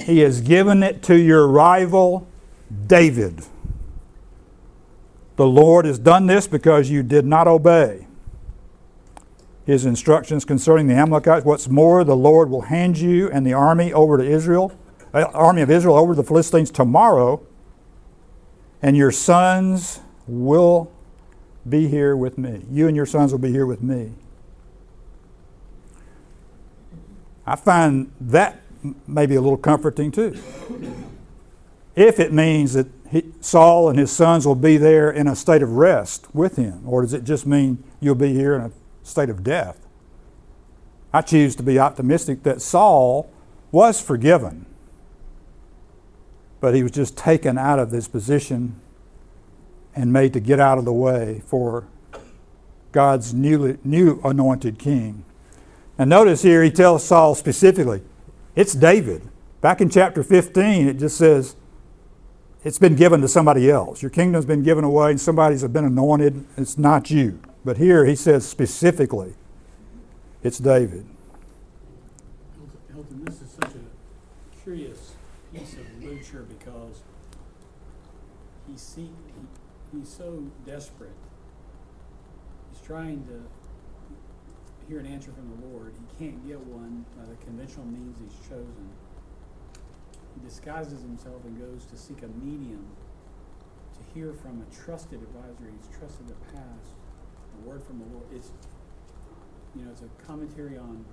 He 0.00 0.20
has 0.20 0.40
given 0.40 0.82
it 0.82 1.02
to 1.04 1.16
your 1.16 1.48
rival, 1.48 2.28
David. 2.86 3.44
The 5.36 5.46
Lord 5.46 5.84
has 5.84 5.98
done 5.98 6.26
this 6.26 6.46
because 6.46 6.90
you 6.90 7.02
did 7.02 7.24
not 7.24 7.48
obey 7.48 8.06
his 9.64 9.86
instructions 9.86 10.44
concerning 10.44 10.88
the 10.88 10.94
Amalekites. 10.94 11.44
What's 11.44 11.68
more, 11.68 12.04
the 12.04 12.16
Lord 12.16 12.50
will 12.50 12.62
hand 12.62 12.98
you 12.98 13.30
and 13.30 13.46
the 13.46 13.52
army 13.52 13.92
over 13.92 14.18
to 14.18 14.24
Israel, 14.24 14.72
uh, 15.14 15.24
army 15.32 15.62
of 15.62 15.70
Israel 15.70 15.96
over 15.96 16.14
to 16.14 16.20
the 16.20 16.26
Philistines 16.26 16.70
tomorrow, 16.70 17.44
and 18.82 18.96
your 18.96 19.12
sons 19.12 20.00
will 20.26 20.92
be 21.68 21.88
here 21.88 22.16
with 22.16 22.36
me. 22.36 22.64
You 22.70 22.88
and 22.88 22.96
your 22.96 23.06
sons 23.06 23.32
will 23.32 23.38
be 23.38 23.52
here 23.52 23.66
with 23.66 23.82
me. 23.82 24.12
I 27.46 27.56
find 27.56 28.12
that 28.20 28.60
maybe 29.06 29.36
a 29.36 29.40
little 29.40 29.56
comforting 29.56 30.10
too. 30.10 30.36
If 31.94 32.18
it 32.18 32.32
means 32.32 32.72
that 32.72 32.88
he, 33.10 33.32
Saul 33.40 33.88
and 33.88 33.98
his 33.98 34.10
sons 34.10 34.46
will 34.46 34.54
be 34.54 34.76
there 34.76 35.10
in 35.10 35.28
a 35.28 35.36
state 35.36 35.62
of 35.62 35.76
rest 35.76 36.34
with 36.34 36.56
him, 36.56 36.82
or 36.86 37.02
does 37.02 37.12
it 37.12 37.24
just 37.24 37.46
mean 37.46 37.84
you'll 38.00 38.14
be 38.14 38.32
here 38.32 38.54
in 38.54 38.62
a 38.62 38.70
state 39.02 39.28
of 39.28 39.44
death. 39.44 39.78
I 41.12 41.20
choose 41.20 41.54
to 41.56 41.62
be 41.62 41.78
optimistic 41.78 42.42
that 42.44 42.62
Saul 42.62 43.30
was 43.70 44.00
forgiven, 44.00 44.66
but 46.62 46.76
he 46.76 46.82
was 46.84 46.92
just 46.92 47.18
taken 47.18 47.58
out 47.58 47.80
of 47.80 47.90
this 47.90 48.06
position 48.06 48.80
and 49.96 50.12
made 50.12 50.32
to 50.32 50.38
get 50.38 50.60
out 50.60 50.78
of 50.78 50.84
the 50.84 50.92
way 50.92 51.42
for 51.44 51.88
God's 52.92 53.34
newly, 53.34 53.78
new 53.82 54.20
anointed 54.22 54.78
king. 54.78 55.24
And 55.98 56.08
notice 56.08 56.42
here 56.42 56.62
he 56.62 56.70
tells 56.70 57.02
Saul 57.02 57.34
specifically, 57.34 58.00
it's 58.54 58.74
David. 58.74 59.28
Back 59.60 59.80
in 59.80 59.90
chapter 59.90 60.22
15, 60.22 60.86
it 60.86 60.98
just 60.98 61.16
says, 61.16 61.56
it's 62.64 62.78
been 62.78 62.94
given 62.94 63.20
to 63.22 63.28
somebody 63.28 63.68
else. 63.68 64.00
Your 64.00 64.10
kingdom's 64.10 64.46
been 64.46 64.62
given 64.62 64.84
away 64.84 65.10
and 65.10 65.20
somebody's 65.20 65.64
been 65.64 65.84
anointed. 65.84 66.44
It's 66.56 66.78
not 66.78 67.10
you. 67.10 67.40
But 67.64 67.78
here 67.78 68.04
he 68.04 68.14
says 68.14 68.48
specifically, 68.48 69.34
it's 70.44 70.58
David. 70.58 71.06
Hilton, 72.92 73.24
this 73.24 73.42
is 73.42 73.50
such 73.50 73.72
a 73.72 74.62
curious 74.62 75.12
piece 75.52 75.74
of 75.74 76.02
literature 76.02 76.46
because 76.48 77.02
he, 78.68 78.76
see, 78.76 79.10
he 79.92 79.98
he's 79.98 80.08
so 80.22 80.44
desperate. 80.64 81.10
He's 82.72 82.80
trying 82.82 83.24
to 83.26 83.42
hear 84.88 85.00
an 85.00 85.06
answer 85.06 85.32
from 85.32 85.50
the 85.50 85.66
Lord. 85.66 85.94
He 85.98 86.24
can't 86.24 86.46
get 86.46 86.60
one 86.60 87.04
by 87.16 87.24
the 87.24 87.34
conventional 87.44 87.86
means 87.86 88.16
he's 88.22 88.38
chosen. 88.48 88.88
He 90.34 90.46
disguises 90.46 91.00
himself 91.02 91.44
and 91.44 91.58
goes 91.58 91.86
to 91.86 91.96
seek 91.96 92.22
a 92.22 92.28
medium 92.44 92.86
to 93.94 94.14
hear 94.14 94.32
from 94.32 94.62
a 94.62 94.74
trusted 94.84 95.20
advisor 95.22 95.70
he's 95.70 95.98
trusted 95.98 96.28
the 96.28 96.34
past 96.54 96.94
a 97.64 97.68
word 97.68 97.82
from 97.82 97.98
the 97.98 98.06
Lord. 98.06 98.26
It's 98.34 98.50
you 99.74 99.84
know, 99.84 99.90
it's 99.90 100.02
a 100.02 100.26
commentary 100.26 100.76
on 100.78 101.04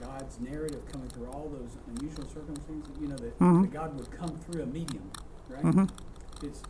God's 0.00 0.40
narrative 0.40 0.82
coming 0.90 1.08
through 1.08 1.26
all 1.28 1.48
those 1.48 1.76
unusual 1.96 2.26
circumstances. 2.26 2.92
You 3.00 3.08
know 3.08 3.16
that, 3.16 3.38
Mhm. 3.38 3.62
that 3.62 3.72
God 3.72 3.96
would 3.96 4.10
come 4.10 4.36
through 4.38 4.62
a 4.62 4.66
medium, 4.66 5.08
right? 5.48 5.62
Mhm. 5.62 5.88
It's 6.42 6.62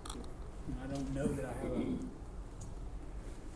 I 0.82 0.94
don't 0.94 1.14
know 1.14 1.26
that 1.26 1.44
I 1.44 1.48
have 1.48 1.72
a 1.72 1.86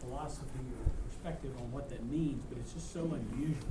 philosophy 0.01 0.61
or 0.79 1.09
perspective 1.09 1.51
on 1.59 1.73
what 1.73 1.89
that 1.91 2.05
means, 2.07 2.43
but 2.49 2.59
it's 2.59 2.73
just 2.73 2.93
so 2.93 3.01
unusual. 3.01 3.69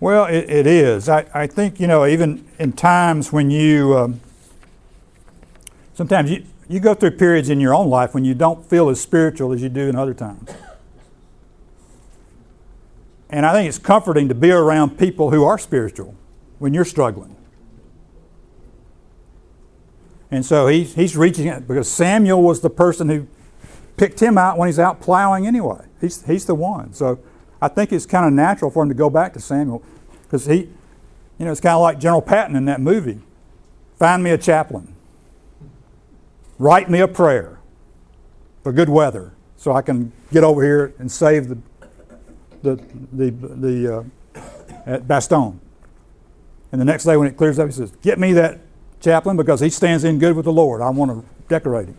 Well, 0.00 0.24
it, 0.24 0.50
it 0.50 0.66
is. 0.66 1.08
I, 1.08 1.26
I 1.32 1.46
think, 1.46 1.78
you 1.78 1.86
know, 1.86 2.06
even 2.06 2.44
in 2.58 2.72
times 2.72 3.32
when 3.32 3.50
you, 3.50 3.96
um, 3.96 4.20
sometimes 5.94 6.30
you, 6.30 6.44
you 6.68 6.80
go 6.80 6.94
through 6.94 7.12
periods 7.12 7.48
in 7.48 7.60
your 7.60 7.74
own 7.74 7.88
life 7.88 8.14
when 8.14 8.24
you 8.24 8.34
don't 8.34 8.64
feel 8.68 8.88
as 8.88 9.00
spiritual 9.00 9.52
as 9.52 9.62
you 9.62 9.68
do 9.68 9.88
in 9.88 9.94
other 9.94 10.14
times. 10.14 10.50
And 13.30 13.46
I 13.46 13.52
think 13.52 13.68
it's 13.68 13.78
comforting 13.78 14.28
to 14.28 14.34
be 14.34 14.50
around 14.50 14.98
people 14.98 15.30
who 15.30 15.44
are 15.44 15.58
spiritual 15.58 16.14
when 16.58 16.74
you're 16.74 16.84
struggling. 16.84 17.36
And 20.32 20.46
so 20.46 20.66
he's, 20.66 20.94
he's 20.94 21.14
reaching 21.14 21.46
it 21.46 21.68
because 21.68 21.88
Samuel 21.88 22.42
was 22.42 22.62
the 22.62 22.70
person 22.70 23.10
who 23.10 23.28
picked 23.98 24.18
him 24.18 24.38
out 24.38 24.56
when 24.56 24.66
he's 24.66 24.78
out 24.78 24.98
plowing 24.98 25.46
anyway. 25.46 25.84
He's, 26.00 26.24
he's 26.24 26.46
the 26.46 26.54
one. 26.54 26.94
So 26.94 27.20
I 27.60 27.68
think 27.68 27.92
it's 27.92 28.06
kind 28.06 28.26
of 28.26 28.32
natural 28.32 28.70
for 28.70 28.82
him 28.82 28.88
to 28.88 28.94
go 28.94 29.10
back 29.10 29.34
to 29.34 29.40
Samuel 29.40 29.82
because 30.22 30.46
he, 30.46 30.70
you 31.38 31.44
know, 31.44 31.52
it's 31.52 31.60
kind 31.60 31.74
of 31.74 31.82
like 31.82 31.98
General 31.98 32.22
Patton 32.22 32.56
in 32.56 32.64
that 32.64 32.80
movie. 32.80 33.20
Find 33.98 34.24
me 34.24 34.30
a 34.30 34.38
chaplain. 34.38 34.94
Write 36.58 36.88
me 36.88 37.00
a 37.00 37.08
prayer 37.08 37.58
for 38.62 38.72
good 38.72 38.88
weather 38.88 39.34
so 39.58 39.72
I 39.72 39.82
can 39.82 40.12
get 40.32 40.44
over 40.44 40.62
here 40.62 40.94
and 40.98 41.12
save 41.12 41.48
the, 41.48 41.58
the, 42.62 42.76
the, 43.12 43.30
the 43.30 43.98
uh, 43.98 44.40
at 44.86 45.06
Bastogne. 45.06 45.58
And 46.72 46.80
the 46.80 46.86
next 46.86 47.04
day 47.04 47.18
when 47.18 47.28
it 47.28 47.36
clears 47.36 47.58
up, 47.58 47.66
he 47.66 47.72
says, 47.72 47.90
Get 48.00 48.18
me 48.18 48.32
that 48.32 48.60
chaplain 49.02 49.36
because 49.36 49.60
he 49.60 49.68
stands 49.68 50.04
in 50.04 50.18
good 50.18 50.36
with 50.36 50.44
the 50.44 50.52
Lord. 50.52 50.80
I 50.80 50.90
want 50.90 51.10
to 51.10 51.28
decorate 51.48 51.88
him. 51.88 51.96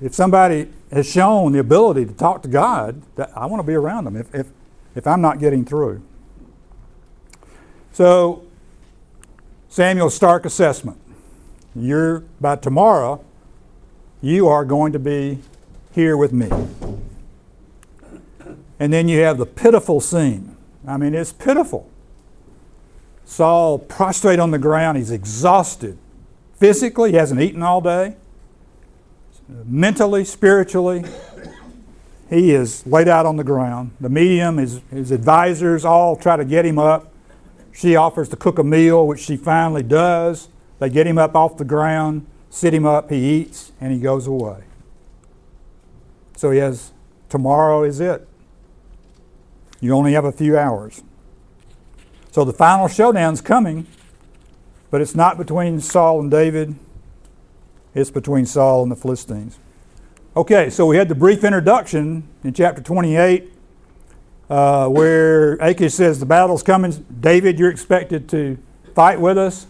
if 0.00 0.14
somebody 0.14 0.68
has 0.92 1.10
shown 1.10 1.52
the 1.52 1.58
ability 1.58 2.04
to 2.06 2.12
talk 2.12 2.42
to 2.42 2.48
God, 2.48 3.02
I 3.34 3.46
want 3.46 3.60
to 3.60 3.66
be 3.66 3.74
around 3.74 4.04
them 4.04 4.16
if, 4.16 4.34
if, 4.34 4.48
if 4.94 5.06
I'm 5.06 5.20
not 5.20 5.38
getting 5.38 5.64
through. 5.64 6.02
So, 7.92 8.44
Samuel's 9.68 10.14
stark 10.14 10.44
assessment. 10.44 10.98
You're, 11.74 12.20
by 12.40 12.56
tomorrow, 12.56 13.24
you 14.20 14.48
are 14.48 14.64
going 14.64 14.92
to 14.92 14.98
be 14.98 15.38
here 15.92 16.16
with 16.16 16.32
me. 16.32 16.50
And 18.78 18.92
then 18.92 19.08
you 19.08 19.20
have 19.20 19.38
the 19.38 19.46
pitiful 19.46 20.00
scene. 20.00 20.56
I 20.86 20.96
mean, 20.96 21.14
it's 21.14 21.32
pitiful. 21.32 21.88
Saul 23.24 23.78
prostrate 23.78 24.38
on 24.38 24.50
the 24.50 24.58
ground, 24.58 24.98
he's 24.98 25.10
exhausted. 25.10 25.98
Physically, 26.54 27.12
he 27.12 27.16
hasn't 27.16 27.40
eaten 27.40 27.62
all 27.62 27.80
day. 27.80 28.16
Mentally, 29.64 30.24
spiritually, 30.24 31.04
he 32.30 32.52
is 32.52 32.86
laid 32.86 33.08
out 33.08 33.26
on 33.26 33.36
the 33.36 33.44
ground. 33.44 33.92
The 34.00 34.08
medium, 34.08 34.58
his, 34.58 34.80
his 34.90 35.10
advisors 35.10 35.84
all 35.84 36.16
try 36.16 36.36
to 36.36 36.44
get 36.44 36.64
him 36.64 36.78
up. 36.78 37.12
She 37.72 37.96
offers 37.96 38.28
to 38.30 38.36
cook 38.36 38.58
a 38.58 38.64
meal, 38.64 39.06
which 39.06 39.20
she 39.20 39.36
finally 39.36 39.82
does. 39.82 40.48
They 40.78 40.90
get 40.90 41.06
him 41.06 41.18
up 41.18 41.34
off 41.34 41.56
the 41.56 41.64
ground, 41.64 42.26
sit 42.50 42.74
him 42.74 42.86
up, 42.86 43.10
he 43.10 43.40
eats, 43.40 43.72
and 43.80 43.92
he 43.92 43.98
goes 43.98 44.26
away. 44.26 44.64
So 46.36 46.50
he 46.50 46.58
has, 46.58 46.92
tomorrow 47.28 47.82
is 47.82 48.00
it. 48.00 48.28
You 49.80 49.92
only 49.92 50.12
have 50.12 50.24
a 50.24 50.32
few 50.32 50.56
hours. 50.56 51.02
So 52.32 52.44
the 52.44 52.52
final 52.54 52.88
showdown's 52.88 53.42
coming, 53.42 53.86
but 54.90 55.02
it's 55.02 55.14
not 55.14 55.36
between 55.36 55.80
Saul 55.80 56.18
and 56.18 56.30
David, 56.30 56.74
it's 57.94 58.10
between 58.10 58.46
Saul 58.46 58.82
and 58.82 58.90
the 58.90 58.96
Philistines. 58.96 59.58
Okay, 60.34 60.70
so 60.70 60.86
we 60.86 60.96
had 60.96 61.10
the 61.10 61.14
brief 61.14 61.44
introduction 61.44 62.26
in 62.42 62.54
chapter 62.54 62.80
28 62.80 63.52
uh, 64.48 64.88
where 64.88 65.56
Achish 65.56 65.92
says, 65.92 66.20
The 66.20 66.26
battle's 66.26 66.62
coming. 66.62 67.04
David, 67.20 67.58
you're 67.58 67.70
expected 67.70 68.30
to 68.30 68.56
fight 68.94 69.20
with 69.20 69.36
us. 69.36 69.66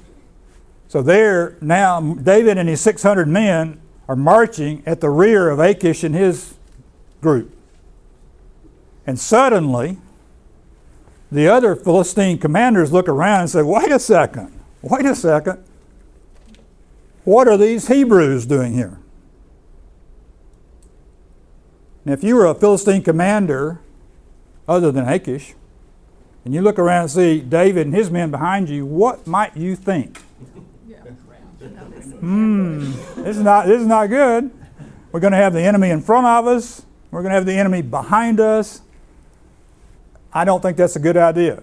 So 0.86 1.02
there, 1.02 1.58
now, 1.60 2.00
David 2.14 2.58
and 2.58 2.68
his 2.68 2.80
600 2.80 3.26
men 3.26 3.80
are 4.06 4.14
marching 4.14 4.84
at 4.86 5.00
the 5.00 5.10
rear 5.10 5.50
of 5.50 5.58
Achish 5.58 6.04
and 6.04 6.14
his 6.14 6.54
group. 7.20 7.56
And 9.04 9.18
suddenly, 9.18 9.98
the 11.32 11.48
other 11.48 11.74
Philistine 11.74 12.38
commanders 12.38 12.92
look 12.92 13.08
around 13.08 13.40
and 13.40 13.50
say, 13.50 13.62
Wait 13.62 13.90
a 13.90 13.98
second, 13.98 14.52
wait 14.82 15.06
a 15.06 15.16
second. 15.16 15.64
What 17.24 17.48
are 17.48 17.56
these 17.56 17.88
Hebrews 17.88 18.44
doing 18.46 18.74
here? 18.74 18.98
And 22.04 22.12
if 22.12 22.22
you 22.22 22.36
were 22.36 22.46
a 22.46 22.54
Philistine 22.54 23.02
commander 23.02 23.80
other 24.68 24.92
than 24.92 25.08
Achish, 25.08 25.54
and 26.44 26.52
you 26.52 26.60
look 26.60 26.78
around 26.78 27.02
and 27.02 27.10
see 27.10 27.40
David 27.40 27.86
and 27.86 27.94
his 27.94 28.10
men 28.10 28.30
behind 28.30 28.68
you, 28.68 28.84
what 28.84 29.26
might 29.26 29.56
you 29.56 29.74
think? 29.76 30.20
Hmm, 32.18 32.92
this 33.22 33.36
is 33.36 33.42
not 33.42 33.66
this 33.66 33.80
is 33.80 33.86
not 33.86 34.06
good. 34.06 34.48
We're 35.10 35.18
going 35.18 35.32
to 35.32 35.38
have 35.38 35.52
the 35.52 35.60
enemy 35.60 35.90
in 35.90 36.00
front 36.00 36.24
of 36.24 36.46
us. 36.46 36.84
We're 37.10 37.22
going 37.22 37.30
to 37.30 37.34
have 37.34 37.46
the 37.46 37.54
enemy 37.54 37.82
behind 37.82 38.38
us. 38.38 38.80
I 40.32 40.44
don't 40.44 40.62
think 40.62 40.76
that's 40.76 40.96
a 40.96 41.00
good 41.00 41.16
idea. 41.16 41.62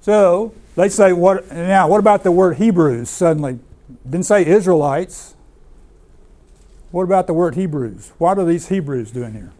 So 0.00 0.54
they 0.76 0.88
say, 0.88 1.12
what 1.12 1.50
now? 1.50 1.88
What 1.88 1.98
about 1.98 2.22
the 2.22 2.32
word 2.32 2.56
Hebrews? 2.56 3.08
Suddenly, 3.08 3.58
didn't 4.08 4.26
say 4.26 4.44
Israelites. 4.44 5.34
What 6.90 7.02
about 7.02 7.26
the 7.26 7.34
word 7.34 7.54
Hebrews? 7.54 8.12
What 8.18 8.38
are 8.38 8.44
these 8.44 8.68
Hebrews 8.68 9.10
doing 9.10 9.32
here? 9.32 9.52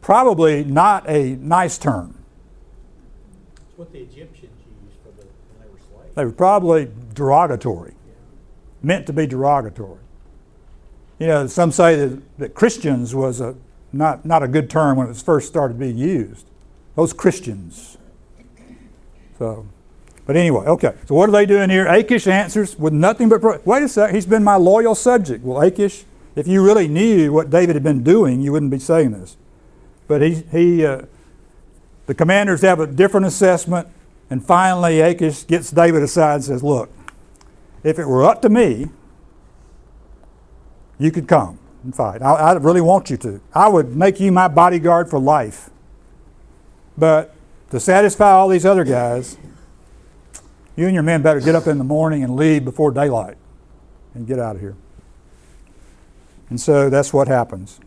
Probably 0.00 0.64
not 0.64 1.08
a 1.08 1.36
nice 1.36 1.78
term. 1.78 2.16
It's 3.68 3.78
what 3.78 3.92
the 3.92 4.00
Egyptians 4.00 4.52
used 4.84 4.98
for 5.02 5.10
the, 5.10 5.26
when 5.26 5.60
they 5.60 5.68
were 5.68 5.80
slaves. 5.80 6.14
They 6.14 6.24
were 6.24 6.32
probably 6.32 6.88
derogatory, 7.14 7.94
meant 8.82 9.06
to 9.06 9.12
be 9.12 9.26
derogatory. 9.26 9.98
You 11.18 11.26
know, 11.26 11.46
some 11.46 11.72
say 11.72 11.96
that, 11.96 12.38
that 12.38 12.54
Christians 12.54 13.14
was 13.14 13.40
a, 13.40 13.56
not, 13.92 14.24
not 14.24 14.42
a 14.42 14.48
good 14.48 14.68
term 14.68 14.98
when 14.98 15.06
it 15.06 15.10
was 15.10 15.22
first 15.22 15.48
started 15.48 15.78
being 15.78 15.96
used. 15.96 16.46
Those 16.94 17.12
Christians. 17.12 17.96
So, 19.38 19.66
but 20.26 20.36
anyway, 20.36 20.66
okay. 20.66 20.94
So 21.06 21.14
what 21.14 21.28
are 21.28 21.32
they 21.32 21.46
doing 21.46 21.70
here? 21.70 21.86
Achish 21.86 22.26
answers 22.26 22.78
with 22.78 22.92
nothing 22.92 23.28
but, 23.28 23.40
pro- 23.40 23.60
wait 23.64 23.82
a 23.82 23.88
sec, 23.88 24.14
he's 24.14 24.26
been 24.26 24.44
my 24.44 24.56
loyal 24.56 24.94
subject. 24.94 25.44
Well, 25.44 25.60
Achish, 25.60 26.04
if 26.34 26.46
you 26.46 26.62
really 26.64 26.88
knew 26.88 27.32
what 27.32 27.48
David 27.48 27.76
had 27.76 27.82
been 27.82 28.02
doing, 28.02 28.40
you 28.40 28.52
wouldn't 28.52 28.70
be 28.70 28.78
saying 28.78 29.12
this. 29.12 29.36
But 30.08 30.22
he, 30.22 30.34
he 30.52 30.84
uh, 30.84 31.02
the 32.06 32.14
commanders 32.14 32.60
have 32.62 32.78
a 32.78 32.86
different 32.86 33.26
assessment, 33.26 33.88
and 34.30 34.44
finally 34.44 35.00
Achish 35.00 35.46
gets 35.46 35.70
David 35.70 36.02
aside 36.02 36.36
and 36.36 36.44
says, 36.44 36.62
look, 36.62 36.90
if 37.82 37.98
it 37.98 38.06
were 38.06 38.24
up 38.24 38.42
to 38.42 38.48
me, 38.48 38.90
you 40.98 41.10
could 41.10 41.28
come 41.28 41.58
and 41.84 41.94
fight. 41.94 42.22
I, 42.22 42.34
I 42.34 42.52
really 42.54 42.80
want 42.80 43.10
you 43.10 43.16
to. 43.18 43.40
I 43.54 43.68
would 43.68 43.96
make 43.96 44.20
you 44.20 44.32
my 44.32 44.48
bodyguard 44.48 45.08
for 45.10 45.18
life. 45.18 45.70
But 46.96 47.34
to 47.70 47.80
satisfy 47.80 48.30
all 48.30 48.48
these 48.48 48.64
other 48.64 48.84
guys, 48.84 49.36
you 50.76 50.86
and 50.86 50.94
your 50.94 51.02
men 51.02 51.22
better 51.22 51.40
get 51.40 51.54
up 51.54 51.66
in 51.66 51.78
the 51.78 51.84
morning 51.84 52.22
and 52.22 52.36
leave 52.36 52.64
before 52.64 52.90
daylight 52.90 53.36
and 54.14 54.26
get 54.26 54.38
out 54.38 54.56
of 54.56 54.62
here. 54.62 54.76
And 56.48 56.60
so 56.60 56.88
that's 56.88 57.12
what 57.12 57.28
happens. 57.28 57.80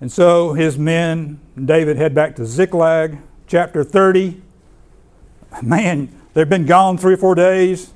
And 0.00 0.10
so 0.10 0.54
his 0.54 0.78
men, 0.78 1.40
David, 1.62 1.96
head 1.96 2.14
back 2.14 2.36
to 2.36 2.46
Ziklag, 2.46 3.18
chapter 3.46 3.84
30. 3.84 4.40
Man, 5.62 6.08
they've 6.32 6.48
been 6.48 6.64
gone 6.64 6.96
three 6.96 7.14
or 7.14 7.18
four 7.18 7.34
days. 7.34 7.92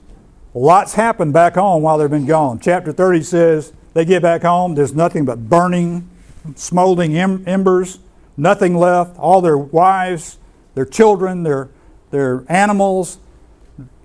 Lots 0.54 0.94
happened 0.94 1.32
back 1.32 1.54
home 1.54 1.82
while 1.82 1.98
they've 1.98 2.08
been 2.08 2.26
gone. 2.26 2.60
Chapter 2.60 2.92
30 2.92 3.22
says 3.24 3.72
they 3.92 4.04
get 4.04 4.22
back 4.22 4.42
home, 4.42 4.76
there's 4.76 4.94
nothing 4.94 5.24
but 5.24 5.48
burning, 5.48 6.08
smoldering 6.54 7.16
em- 7.16 7.42
embers, 7.46 7.98
nothing 8.36 8.76
left. 8.76 9.18
All 9.18 9.40
their 9.40 9.58
wives, 9.58 10.38
their 10.76 10.84
children, 10.84 11.42
their, 11.42 11.70
their 12.10 12.44
animals, 12.48 13.18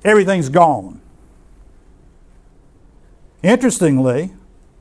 everything's 0.03 0.49
gone. 0.49 0.99
Interestingly, 3.43 4.31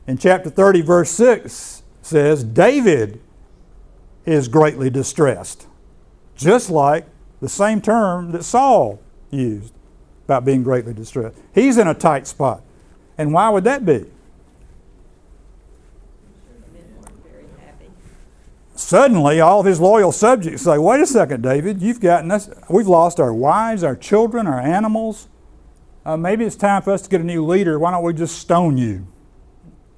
in 0.07 0.16
chapter 0.16 0.48
30, 0.48 0.81
verse 0.81 1.11
6 1.11 1.83
says, 2.00 2.42
David 2.44 3.20
is 4.24 4.48
greatly 4.48 4.88
distressed, 4.88 5.66
just 6.35 6.70
like 6.70 7.07
the 7.40 7.48
same 7.48 7.83
term 7.83 8.33
that 8.33 8.42
Saul 8.42 9.00
used 9.31 9.74
about 10.29 10.45
being 10.45 10.62
greatly 10.62 10.93
distressed. 10.93 11.38
He's 11.55 11.79
in 11.79 11.88
a 11.88 11.95
tight 11.95 12.27
spot. 12.27 12.62
And 13.17 13.33
why 13.33 13.49
would 13.49 13.64
that 13.64 13.87
be? 13.87 14.05
Suddenly, 18.75 19.41
all 19.41 19.61
of 19.61 19.67
his 19.67 19.81
loyal 19.81 20.12
subjects 20.12 20.62
say, 20.62 20.77
Wait 20.77 21.01
a 21.01 21.07
second, 21.07 21.43
David, 21.43 21.81
you've 21.81 21.99
gotten 21.99 22.31
us, 22.31 22.51
we've 22.69 22.87
lost 22.87 23.19
our 23.19 23.33
wives, 23.33 23.83
our 23.83 23.97
children, 23.97 24.47
our 24.47 24.61
animals. 24.61 25.29
Uh, 26.05 26.19
maybe 26.19 26.45
it's 26.45 26.57
time 26.57 26.83
for 26.83 26.93
us 26.93 27.03
to 27.03 27.09
get 27.09 27.23
a 27.23 27.25
new 27.25 27.45
leader. 27.45 27.79
Why 27.79 27.91
don't 27.91 28.05
we 28.05 28.12
just 28.12 28.38
stone 28.38 28.77
you? 28.77 29.07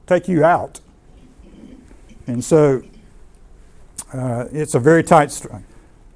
Take 0.07 0.29
you 0.29 0.45
out. 0.45 0.81
And 2.29 2.43
so 2.43 2.83
uh, 4.13 4.47
it's 4.53 4.75
a 4.75 4.81
very 4.81 5.03
tight 5.03 5.33
strike. 5.33 5.65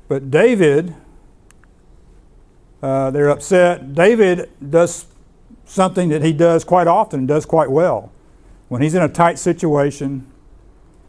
But 0.07 0.31
David, 0.31 0.95
uh, 2.85 3.11
they're 3.11 3.31
upset. 3.31 3.95
David 3.95 4.51
does 4.69 5.07
something 5.65 6.11
that 6.11 6.23
he 6.23 6.35
does 6.35 6.65
quite 6.65 6.87
often 6.87 7.21
and 7.21 7.29
does 7.29 7.47
quite 7.47 7.71
well. 7.71 8.13
When 8.69 8.83
he's 8.83 8.95
in 8.95 9.01
a 9.01 9.09
tight 9.09 9.39
situation, 9.39 10.31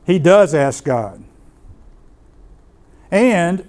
he 0.06 0.18
does 0.18 0.54
ask 0.54 0.86
God. 0.86 1.22
And 3.12 3.68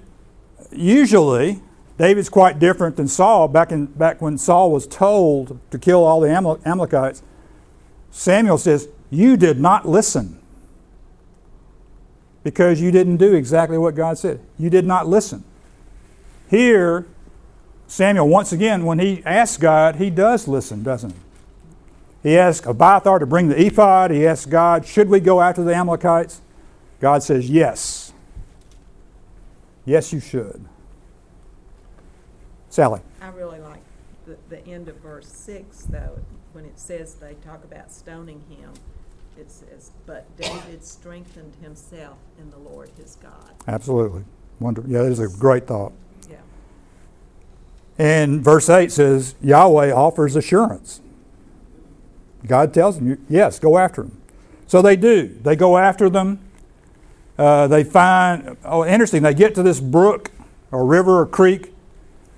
usually, 0.70 1.60
David's 1.98 2.28
quite 2.28 2.60
different 2.60 2.94
than 2.94 3.08
Saul. 3.08 3.48
Back, 3.48 3.72
in, 3.72 3.86
back 3.86 4.22
when 4.22 4.38
Saul 4.38 4.70
was 4.70 4.86
told 4.86 5.58
to 5.72 5.78
kill 5.78 6.04
all 6.04 6.20
the 6.20 6.30
Amalekites, 6.30 7.24
Samuel 8.12 8.58
says, 8.58 8.88
You 9.10 9.36
did 9.36 9.58
not 9.58 9.88
listen 9.88 10.40
because 12.44 12.80
you 12.80 12.92
didn't 12.92 13.16
do 13.16 13.34
exactly 13.34 13.78
what 13.78 13.96
God 13.96 14.16
said. 14.16 14.38
You 14.60 14.70
did 14.70 14.86
not 14.86 15.08
listen. 15.08 15.42
Here, 16.48 17.04
Samuel, 17.86 18.28
once 18.28 18.52
again, 18.52 18.84
when 18.84 18.98
he 18.98 19.22
asks 19.24 19.56
God, 19.56 19.96
he 19.96 20.10
does 20.10 20.48
listen, 20.48 20.82
doesn't 20.82 21.10
he? 21.10 22.30
He 22.30 22.36
asks 22.36 22.66
Abiathar 22.66 23.20
to 23.20 23.26
bring 23.26 23.48
the 23.48 23.66
ephod. 23.66 24.10
He 24.10 24.26
asks 24.26 24.46
God, 24.46 24.84
should 24.84 25.08
we 25.08 25.20
go 25.20 25.40
after 25.40 25.62
the 25.62 25.72
Amalekites? 25.72 26.40
God 27.00 27.22
says, 27.22 27.48
yes. 27.48 28.12
Yes, 29.84 30.12
you 30.12 30.18
should. 30.18 30.64
Sally. 32.68 33.00
I 33.22 33.28
really 33.28 33.60
like 33.60 33.80
the, 34.26 34.36
the 34.48 34.66
end 34.66 34.88
of 34.88 34.96
verse 34.96 35.28
six, 35.28 35.82
though, 35.82 36.18
when 36.52 36.64
it 36.64 36.78
says 36.80 37.14
they 37.14 37.34
talk 37.34 37.62
about 37.62 37.92
stoning 37.92 38.42
him. 38.50 38.72
It 39.38 39.50
says, 39.50 39.92
but 40.06 40.34
David 40.36 40.82
strengthened 40.84 41.54
himself 41.62 42.16
in 42.40 42.50
the 42.50 42.58
Lord 42.58 42.90
his 42.96 43.16
God. 43.16 43.52
Absolutely. 43.68 44.24
Wonderful. 44.58 44.90
Yeah, 44.90 45.02
that 45.02 45.12
is 45.12 45.20
a 45.20 45.28
great 45.28 45.66
thought. 45.66 45.92
And 47.98 48.42
verse 48.42 48.68
8 48.68 48.92
says, 48.92 49.34
Yahweh 49.40 49.92
offers 49.92 50.36
assurance. 50.36 51.00
God 52.46 52.74
tells 52.74 52.98
them, 52.98 53.24
yes, 53.28 53.58
go 53.58 53.78
after 53.78 54.02
them. 54.02 54.20
So 54.66 54.82
they 54.82 54.96
do. 54.96 55.28
They 55.42 55.56
go 55.56 55.78
after 55.78 56.10
them. 56.10 56.40
Uh, 57.38 57.66
they 57.66 57.84
find, 57.84 58.56
oh, 58.64 58.84
interesting, 58.84 59.22
they 59.22 59.34
get 59.34 59.54
to 59.54 59.62
this 59.62 59.80
brook 59.80 60.30
or 60.70 60.84
river 60.84 61.20
or 61.20 61.26
creek. 61.26 61.72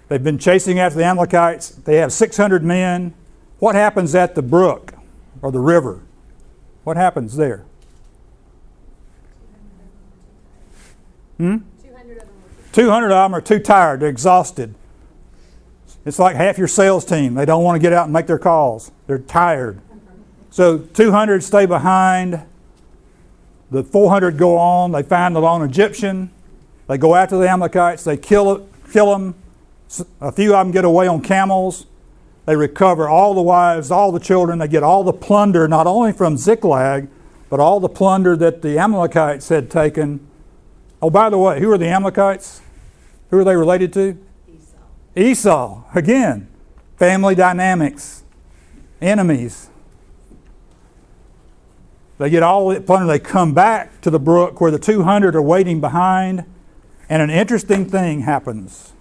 They've 0.08 0.22
been 0.22 0.38
chasing 0.38 0.78
after 0.78 0.98
the 0.98 1.04
Amalekites. 1.04 1.70
They 1.70 1.96
have 1.96 2.12
600 2.12 2.64
men. 2.64 3.14
What 3.58 3.74
happens 3.74 4.14
at 4.14 4.34
the 4.34 4.42
brook 4.42 4.94
or 5.42 5.52
the 5.52 5.60
river? 5.60 6.00
What 6.84 6.96
happens 6.96 7.36
there? 7.36 7.64
Hmm? 11.36 11.58
200 11.82 12.18
of 12.18 12.26
them 12.26 12.36
were 12.42 12.72
200 12.72 13.06
of 13.06 13.10
them 13.10 13.34
are 13.34 13.40
too 13.40 13.58
tired, 13.58 14.00
they're 14.00 14.08
exhausted. 14.08 14.74
It's 16.04 16.18
like 16.18 16.36
half 16.36 16.58
your 16.58 16.68
sales 16.68 17.04
team. 17.04 17.34
They 17.34 17.44
don't 17.44 17.64
want 17.64 17.76
to 17.76 17.80
get 17.80 17.92
out 17.92 18.04
and 18.04 18.12
make 18.12 18.26
their 18.26 18.38
calls. 18.38 18.90
They're 19.06 19.18
tired. 19.18 19.80
So 20.50 20.78
200 20.78 21.42
stay 21.42 21.66
behind. 21.66 22.42
The 23.70 23.84
400 23.84 24.38
go 24.38 24.56
on. 24.56 24.92
They 24.92 25.02
find 25.02 25.36
the 25.36 25.40
lone 25.40 25.62
Egyptian. 25.62 26.30
They 26.86 26.96
go 26.96 27.14
after 27.14 27.36
the 27.36 27.48
Amalekites. 27.48 28.04
They 28.04 28.16
kill, 28.16 28.66
kill 28.90 29.12
them. 29.12 29.34
A 30.20 30.32
few 30.32 30.54
of 30.54 30.66
them 30.66 30.72
get 30.72 30.84
away 30.84 31.06
on 31.06 31.20
camels. 31.20 31.86
They 32.46 32.56
recover 32.56 33.08
all 33.08 33.34
the 33.34 33.42
wives, 33.42 33.90
all 33.90 34.10
the 34.10 34.20
children. 34.20 34.58
They 34.58 34.68
get 34.68 34.82
all 34.82 35.04
the 35.04 35.12
plunder, 35.12 35.68
not 35.68 35.86
only 35.86 36.12
from 36.12 36.38
Ziklag, 36.38 37.08
but 37.50 37.60
all 37.60 37.78
the 37.78 37.90
plunder 37.90 38.36
that 38.36 38.62
the 38.62 38.78
Amalekites 38.78 39.50
had 39.50 39.70
taken. 39.70 40.26
Oh, 41.02 41.10
by 41.10 41.28
the 41.28 41.36
way, 41.38 41.60
who 41.60 41.70
are 41.70 41.78
the 41.78 41.88
Amalekites? 41.88 42.62
Who 43.30 43.38
are 43.38 43.44
they 43.44 43.56
related 43.56 43.92
to? 43.94 44.18
Esau, 45.18 45.82
again, 45.94 46.48
family 46.96 47.34
dynamics, 47.34 48.22
enemies. 49.00 49.68
They 52.18 52.30
get 52.30 52.42
all 52.42 52.68
the 52.68 52.80
plunder, 52.80 53.06
they 53.06 53.18
come 53.18 53.52
back 53.52 54.00
to 54.02 54.10
the 54.10 54.20
brook 54.20 54.60
where 54.60 54.70
the 54.70 54.78
200 54.78 55.34
are 55.34 55.42
waiting 55.42 55.80
behind, 55.80 56.44
and 57.08 57.22
an 57.22 57.30
interesting 57.30 57.88
thing 57.88 58.20
happens. 58.20 58.92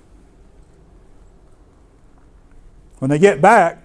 When 2.99 3.09
they 3.09 3.19
get 3.19 3.41
back, 3.41 3.83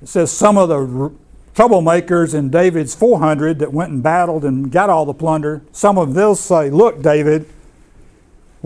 it 0.00 0.08
says 0.08 0.30
some 0.30 0.56
of 0.56 0.68
the 0.68 1.12
troublemakers 1.54 2.34
in 2.34 2.50
David's 2.50 2.94
400 2.94 3.58
that 3.58 3.72
went 3.72 3.90
and 3.90 4.02
battled 4.02 4.44
and 4.44 4.70
got 4.70 4.90
all 4.90 5.04
the 5.04 5.14
plunder, 5.14 5.62
some 5.72 5.98
of 5.98 6.14
them 6.14 6.34
say, 6.34 6.70
Look, 6.70 7.02
David, 7.02 7.48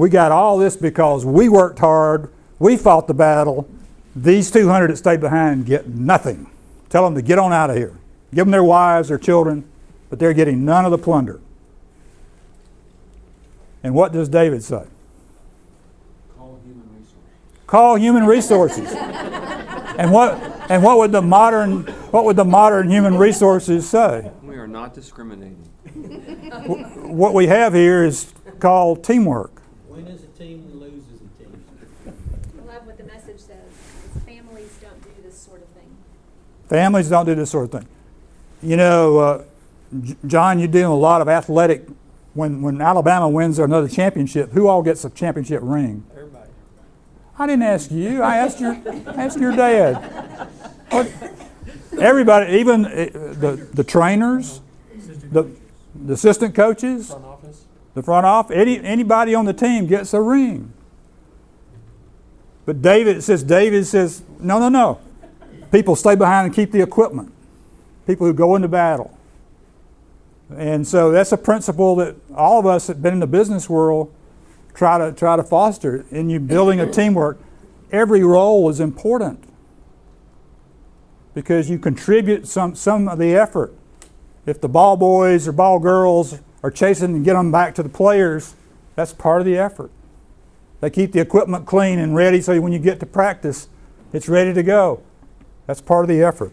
we 0.01 0.09
got 0.09 0.33
all 0.33 0.57
this 0.57 0.79
because 0.79 1.27
we 1.27 1.51
worked 1.51 1.79
hard, 1.79 2.33
we 2.59 2.75
fought 2.79 3.07
the 3.07 3.13
battle. 3.13 3.69
These 4.17 4.51
200 4.51 4.91
that 4.91 4.97
stayed 4.97 5.21
behind 5.21 5.67
get 5.67 5.89
nothing. 5.89 6.51
Tell 6.89 7.05
them 7.05 7.15
to 7.17 7.23
get 7.23 7.39
on 7.39 7.53
out 7.53 7.69
of 7.69 7.77
here. 7.77 7.99
Give 8.35 8.47
them 8.47 8.51
their 8.51 8.65
wives, 8.65 9.09
their 9.09 9.19
children, 9.19 9.71
but 10.09 10.19
they're 10.19 10.33
getting 10.33 10.65
none 10.65 10.87
of 10.87 10.91
the 10.91 10.97
plunder. 10.97 11.39
And 13.83 13.95
what 13.95 14.11
does 14.11 14.31
David 14.31 14.65
say? 14.65 14.85
Call 16.35 16.59
human 16.65 16.89
resources. 16.97 17.67
Call 17.67 17.97
human 17.97 18.27
resources. 18.27 18.93
and 19.99 20.13
what 20.13 20.35
and 20.71 20.83
what 20.83 20.97
would 20.97 21.13
the 21.13 21.21
modern 21.21 21.83
what 22.11 22.25
would 22.25 22.37
the 22.37 22.45
modern 22.45 22.91
human 22.91 23.19
resources 23.19 23.87
say? 23.87 24.31
We 24.43 24.57
are 24.57 24.67
not 24.67 24.95
discriminating. 24.95 25.59
What 27.05 27.35
we 27.35 27.49
have 27.49 27.75
here 27.75 28.03
is 28.03 28.33
called 28.61 29.05
teamwork. 29.05 29.61
Win 29.89 30.07
as 30.07 30.23
a 30.23 30.29
team 30.29 30.65
and 30.71 30.81
lose 30.81 31.03
as 31.13 31.21
a 31.21 31.43
team. 31.43 31.65
I 32.07 32.73
love 32.73 32.87
what 32.87 32.97
the 32.97 33.05
message 33.05 33.41
says. 33.41 33.59
is 34.17 34.23
Families 34.23 34.71
don't 34.81 35.03
do 35.03 35.11
this 35.23 35.37
sort 35.37 35.63
of 35.63 35.69
thing. 35.69 35.97
Families 36.71 37.09
don't 37.11 37.27
do 37.27 37.35
this 37.35 37.51
sort 37.51 37.65
of 37.65 37.73
thing. 37.81 37.89
You 38.63 38.77
know, 38.77 39.19
uh, 39.19 39.45
John, 40.25 40.61
you're 40.61 40.69
doing 40.69 40.85
a 40.85 40.95
lot 40.95 41.21
of 41.21 41.29
athletic. 41.29 41.85
When, 42.35 42.63
when 42.63 42.81
Alabama 42.81 43.29
wins 43.29 43.59
another 43.59 43.89
championship, 43.89 44.53
who 44.53 44.69
all 44.69 44.81
gets 44.81 45.05
a 45.05 45.11
championship 45.11 45.61
ring? 45.65 46.05
Everybody. 46.13 46.49
I 47.41 47.47
didn't 47.49 47.65
ask 47.65 47.91
you. 47.91 48.23
I 48.23 48.37
asked 48.37 48.61
your, 48.61 48.79
asked 49.09 49.39
your 49.41 49.55
dad. 49.55 49.97
What- 50.91 51.11
everybody, 51.99 52.59
even 52.59 52.85
uh, 52.87 52.91
the, 53.13 53.69
the 53.75 53.83
trainers, 53.83 54.61
the, 55.33 55.51
the 55.93 56.13
assistant 56.13 56.55
coaches, 56.55 57.09
Front 57.09 57.25
office. 57.25 57.65
the 57.95 58.03
front 58.05 58.27
office, 58.27 58.57
any, 58.57 58.81
anybody 58.85 59.35
on 59.35 59.45
the 59.45 59.53
team 59.53 59.89
gets 59.89 60.15
a 60.15 60.21
ring. 60.23 60.73
But 62.65 62.81
David, 62.81 63.25
says, 63.25 63.43
David 63.43 63.87
says, 63.89 64.23
no, 64.39 64.61
no, 64.61 64.69
no. 64.69 65.01
People 65.73 65.97
stay 65.97 66.15
behind 66.15 66.47
and 66.47 66.55
keep 66.55 66.73
the 66.73 66.81
equipment. 66.81 67.33
People 68.07 68.27
who 68.27 68.33
go 68.33 68.57
into 68.57 68.69
battle. 68.69 69.17
And 70.57 70.87
so 70.87 71.13
that's 71.13 71.33
a 71.33 71.37
principle 71.37 71.95
that 71.97 72.17
all 72.35 72.59
of 72.59 72.67
us 72.67 72.89
that 72.89 72.95
have 72.95 73.03
been 73.03 73.15
in 73.15 73.21
the 73.21 73.27
business 73.27 73.71
world 73.71 74.13
try 74.75 74.99
to 74.99 75.13
try 75.13 75.37
to 75.37 75.45
foster 75.45 76.05
in 76.11 76.29
you 76.29 76.41
building 76.41 76.81
a 76.81 76.91
teamwork. 76.91 77.39
Every 77.93 78.23
role 78.25 78.69
is 78.69 78.81
important 78.81 79.45
because 81.35 81.71
you 81.71 81.79
contribute 81.79 82.49
some 82.49 82.75
some 82.75 83.09
of 83.09 83.19
the 83.19 83.35
effort. 83.35 83.73
If 84.47 84.61
the 84.61 84.69
ball 84.69 84.97
boys 84.97 85.47
or 85.47 85.53
ball 85.53 85.79
girls 85.79 86.39
are 86.63 86.71
chasing 86.71 87.15
and 87.15 87.25
get 87.25 87.35
them 87.35 87.53
back 87.53 87.75
to 87.77 87.83
the 87.83 87.89
players, 87.89 88.55
that's 88.97 89.13
part 89.13 89.41
of 89.41 89.47
the 89.47 89.57
effort. 89.57 89.91
They 90.81 90.91
keep 90.91 91.13
the 91.13 91.21
equipment 91.21 91.67
clean 91.67 91.99
and 91.99 92.17
ready 92.17 92.41
so 92.41 92.59
when 92.61 92.73
you 92.73 92.79
get 92.79 93.01
to 93.01 93.07
practice, 93.07 93.69
it's 94.13 94.29
ready 94.29 94.53
to 94.55 94.63
go. 94.63 95.03
That's 95.71 95.81
part 95.81 96.05
of 96.05 96.09
the 96.09 96.21
effort. 96.21 96.51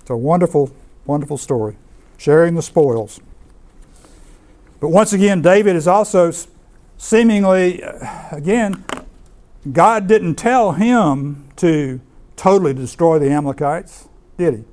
It's 0.00 0.10
a 0.10 0.16
wonderful, 0.16 0.72
wonderful 1.06 1.38
story. 1.38 1.74
Sharing 2.18 2.54
the 2.54 2.62
spoils. 2.62 3.18
But 4.78 4.90
once 4.90 5.12
again, 5.12 5.42
David 5.42 5.74
is 5.74 5.88
also 5.88 6.30
seemingly, 6.96 7.82
uh, 7.82 8.06
again, 8.30 8.84
God 9.72 10.06
didn't 10.06 10.36
tell 10.36 10.70
him 10.70 11.48
to 11.56 12.00
totally 12.36 12.72
destroy 12.72 13.18
the 13.18 13.28
Amalekites, 13.28 14.08
did 14.38 14.54
he? 14.54 14.64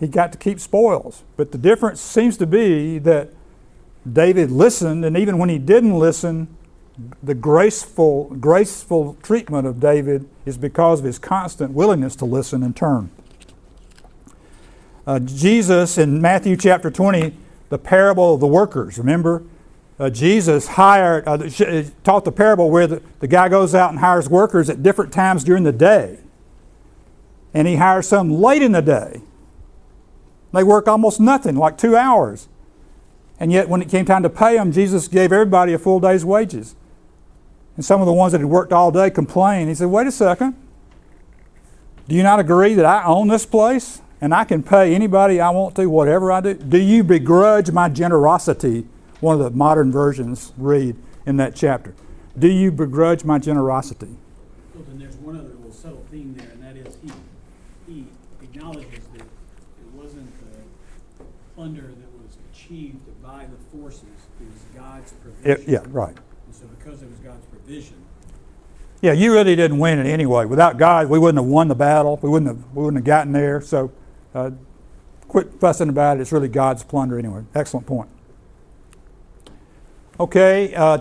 He 0.00 0.08
got 0.08 0.32
to 0.32 0.38
keep 0.38 0.58
spoils. 0.58 1.22
But 1.36 1.52
the 1.52 1.58
difference 1.58 2.00
seems 2.00 2.36
to 2.38 2.48
be 2.48 2.98
that 2.98 3.30
David 4.12 4.50
listened, 4.50 5.04
and 5.04 5.16
even 5.16 5.38
when 5.38 5.50
he 5.50 5.58
didn't 5.58 5.96
listen, 5.96 6.48
the 7.22 7.34
graceful, 7.34 8.24
graceful 8.40 9.16
treatment 9.22 9.66
of 9.66 9.80
David 9.80 10.28
is 10.44 10.58
because 10.58 11.00
of 11.00 11.06
his 11.06 11.18
constant 11.18 11.72
willingness 11.72 12.14
to 12.16 12.24
listen 12.24 12.62
and 12.62 12.76
turn. 12.76 13.10
Uh, 15.06 15.18
Jesus 15.18 15.98
in 15.98 16.20
Matthew 16.20 16.56
chapter 16.56 16.90
20, 16.90 17.34
the 17.70 17.78
parable 17.78 18.34
of 18.34 18.40
the 18.40 18.46
workers, 18.46 18.98
remember? 18.98 19.42
Uh, 19.98 20.10
Jesus 20.10 20.68
hired, 20.68 21.26
uh, 21.26 21.38
taught 22.04 22.24
the 22.24 22.32
parable 22.32 22.70
where 22.70 22.86
the, 22.86 23.02
the 23.20 23.28
guy 23.28 23.48
goes 23.48 23.74
out 23.74 23.90
and 23.90 23.98
hires 23.98 24.28
workers 24.28 24.68
at 24.68 24.82
different 24.82 25.12
times 25.12 25.44
during 25.44 25.62
the 25.62 25.72
day. 25.72 26.18
And 27.54 27.68
he 27.68 27.76
hires 27.76 28.08
some 28.08 28.30
late 28.30 28.62
in 28.62 28.72
the 28.72 28.82
day. 28.82 29.20
They 30.52 30.64
work 30.64 30.88
almost 30.88 31.20
nothing, 31.20 31.56
like 31.56 31.78
two 31.78 31.96
hours. 31.96 32.48
And 33.38 33.50
yet, 33.50 33.68
when 33.68 33.82
it 33.82 33.88
came 33.88 34.04
time 34.04 34.22
to 34.22 34.30
pay 34.30 34.56
them, 34.56 34.72
Jesus 34.72 35.08
gave 35.08 35.32
everybody 35.32 35.72
a 35.72 35.78
full 35.78 35.98
day's 36.00 36.24
wages. 36.24 36.74
And 37.82 37.86
some 37.88 38.00
of 38.00 38.06
the 38.06 38.12
ones 38.12 38.30
that 38.30 38.40
had 38.40 38.48
worked 38.48 38.72
all 38.72 38.92
day 38.92 39.10
complained. 39.10 39.68
He 39.68 39.74
said, 39.74 39.88
Wait 39.88 40.06
a 40.06 40.12
second. 40.12 40.54
Do 42.06 42.14
you 42.14 42.22
not 42.22 42.38
agree 42.38 42.74
that 42.74 42.84
I 42.84 43.02
own 43.02 43.26
this 43.26 43.44
place 43.44 44.00
and 44.20 44.32
I 44.32 44.44
can 44.44 44.62
pay 44.62 44.94
anybody 44.94 45.40
I 45.40 45.50
want 45.50 45.74
to, 45.74 45.86
whatever 45.86 46.30
I 46.30 46.40
do? 46.42 46.54
Do 46.54 46.78
you 46.78 47.02
begrudge 47.02 47.72
my 47.72 47.88
generosity? 47.88 48.86
One 49.18 49.34
of 49.34 49.42
the 49.42 49.50
modern 49.50 49.90
versions 49.90 50.52
read 50.56 50.94
in 51.26 51.38
that 51.38 51.56
chapter. 51.56 51.92
Do 52.38 52.46
you 52.46 52.70
begrudge 52.70 53.24
my 53.24 53.40
generosity? 53.40 54.14
Well, 54.76 54.84
then 54.86 55.00
there's 55.00 55.16
one 55.16 55.34
other 55.36 55.48
little 55.48 55.72
subtle 55.72 56.04
theme 56.08 56.36
there, 56.38 56.50
and 56.50 56.62
that 56.62 56.76
is 56.76 56.96
he, 57.04 57.10
he 57.92 58.06
acknowledges 58.42 59.08
that 59.14 59.22
it 59.22 59.92
wasn't 59.92 60.30
the 60.38 61.24
plunder 61.56 61.88
that 61.88 62.12
was 62.22 62.38
achieved 62.52 63.00
by 63.24 63.46
the 63.46 63.76
forces, 63.76 64.04
it 64.40 64.46
was 64.46 64.62
God's 64.72 65.10
It- 65.10 65.20
provision. 65.20 65.72
yeah, 65.72 65.80
right. 65.90 66.16
And 66.46 66.60
so 66.60 66.66
because 66.78 67.02
it 67.02 67.08
was 67.08 67.18
God's 67.20 67.46
provision, 67.46 67.96
Yeah, 69.02 69.12
you 69.12 69.32
really 69.32 69.56
didn't 69.56 69.78
win 69.80 69.98
it 69.98 70.06
anyway. 70.06 70.44
Without 70.44 70.78
God, 70.78 71.08
we 71.08 71.18
wouldn't 71.18 71.42
have 71.42 71.50
won 71.50 71.66
the 71.66 71.74
battle. 71.74 72.20
We 72.22 72.30
wouldn't 72.30 72.48
have, 72.48 72.72
we 72.72 72.84
wouldn't 72.84 72.98
have 72.98 73.04
gotten 73.04 73.32
there. 73.32 73.60
So 73.60 73.90
uh, 74.32 74.52
quit 75.26 75.52
fussing 75.60 75.88
about 75.88 76.16
it. 76.16 76.20
It's 76.20 76.30
really 76.30 76.48
God's 76.48 76.84
plunder 76.84 77.18
anyway. 77.18 77.42
Excellent 77.52 77.84
point. 77.84 78.08
Okay, 80.20 80.72
uh, 80.76 80.98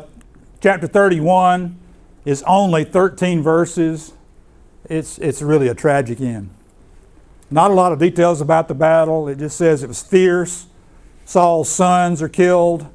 chapter 0.62 0.88
31. 0.88 1.78
is 2.26 2.44
only 2.48 2.84
13 2.84 3.44
verses. 3.44 4.14
It's, 4.90 5.20
it's 5.20 5.44
really 5.44 5.68
a 5.68 5.76
tragic 5.76 6.20
end. 6.20 6.50
Not 7.52 7.70
a 7.70 7.76
lot 7.76 7.92
of 7.92 8.00
details 8.00 8.42
about 8.42 8.68
the 8.68 8.74
battle. 8.74 9.28
It 9.28 9.38
just 9.38 9.58
says 9.58 9.84
it 9.84 9.88
was 9.88 10.02
fierce. 10.02 10.66
Saul's 11.26 11.70
sons 11.70 12.20
are 12.22 12.30
killed. 12.30 12.88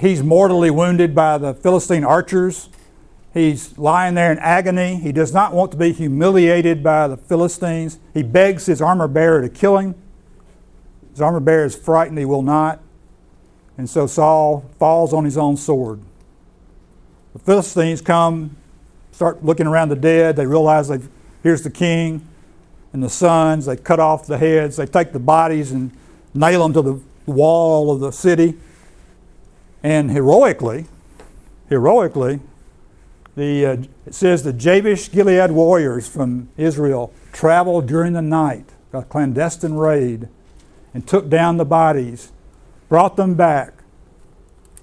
He's 0.00 0.22
mortally 0.22 0.70
wounded 0.70 1.14
by 1.14 1.36
the 1.36 1.52
Philistine 1.52 2.02
archers. 2.02 2.70
He's 3.32 3.78
lying 3.78 4.14
there 4.14 4.30
in 4.30 4.38
agony. 4.38 4.96
He 4.96 5.10
does 5.10 5.32
not 5.32 5.54
want 5.54 5.70
to 5.72 5.78
be 5.78 5.92
humiliated 5.92 6.82
by 6.82 7.08
the 7.08 7.16
Philistines. 7.16 7.98
He 8.12 8.22
begs 8.22 8.66
his 8.66 8.82
armor 8.82 9.08
bearer 9.08 9.40
to 9.40 9.48
kill 9.48 9.78
him. 9.78 9.94
His 11.10 11.20
armor 11.20 11.40
bearer 11.40 11.64
is 11.64 11.74
frightened 11.74 12.18
he 12.18 12.24
will 12.24 12.42
not. 12.42 12.80
And 13.78 13.88
so 13.88 14.06
Saul 14.06 14.64
falls 14.78 15.14
on 15.14 15.24
his 15.24 15.38
own 15.38 15.56
sword. 15.56 16.00
The 17.32 17.38
Philistines 17.38 18.02
come, 18.02 18.56
start 19.12 19.42
looking 19.42 19.66
around 19.66 19.88
the 19.88 19.96
dead. 19.96 20.36
They 20.36 20.46
realize 20.46 20.88
they've, 20.88 21.08
here's 21.42 21.62
the 21.62 21.70
king 21.70 22.28
and 22.92 23.02
the 23.02 23.08
sons. 23.08 23.64
They 23.64 23.76
cut 23.76 23.98
off 23.98 24.26
the 24.26 24.36
heads. 24.36 24.76
They 24.76 24.84
take 24.84 25.12
the 25.12 25.18
bodies 25.18 25.72
and 25.72 25.90
nail 26.34 26.62
them 26.62 26.74
to 26.74 26.82
the 26.82 27.00
wall 27.24 27.90
of 27.90 28.00
the 28.00 28.10
city. 28.10 28.58
And 29.82 30.10
heroically, 30.10 30.84
heroically, 31.70 32.40
the, 33.34 33.66
uh, 33.66 33.76
it 34.06 34.14
says 34.14 34.42
the 34.42 34.52
Jabesh 34.52 35.10
Gilead 35.10 35.50
warriors 35.50 36.08
from 36.08 36.48
Israel 36.56 37.12
traveled 37.32 37.86
during 37.86 38.12
the 38.12 38.22
night, 38.22 38.70
a 38.92 39.02
clandestine 39.02 39.74
raid, 39.74 40.28
and 40.92 41.06
took 41.06 41.28
down 41.30 41.56
the 41.56 41.64
bodies, 41.64 42.32
brought 42.88 43.16
them 43.16 43.34
back, 43.34 43.72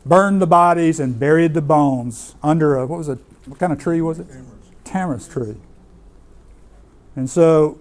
burned 0.05 0.41
the 0.41 0.47
bodies, 0.47 0.99
and 0.99 1.19
buried 1.19 1.53
the 1.53 1.61
bones 1.61 2.35
under 2.41 2.75
a, 2.75 2.87
what 2.87 2.97
was 2.97 3.09
it, 3.09 3.19
what 3.45 3.59
kind 3.59 3.71
of 3.71 3.79
tree 3.79 4.01
was 4.01 4.19
it? 4.19 4.27
Tamarisk 4.83 5.31
tree. 5.31 5.57
And 7.15 7.29
so 7.29 7.79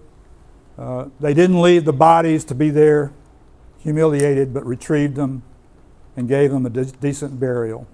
uh, 0.77 1.05
they 1.19 1.33
didn't 1.33 1.61
leave 1.61 1.85
the 1.85 1.93
bodies 1.93 2.43
to 2.45 2.55
be 2.55 2.69
there 2.69 3.11
humiliated, 3.79 4.53
but 4.53 4.65
retrieved 4.65 5.15
them 5.15 5.41
and 6.15 6.27
gave 6.27 6.51
them 6.51 6.65
a 6.65 6.69
de- 6.69 6.85
decent 6.85 7.39
burial. 7.39 7.87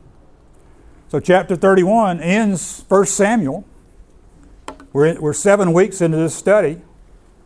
So, 1.07 1.19
chapter 1.19 1.55
31 1.55 2.19
ends 2.19 2.83
1 2.87 3.05
Samuel. 3.05 3.63
We're, 4.91 5.19
we're 5.21 5.33
seven 5.33 5.71
weeks 5.71 6.01
into 6.01 6.17
this 6.17 6.33
study. 6.33 6.81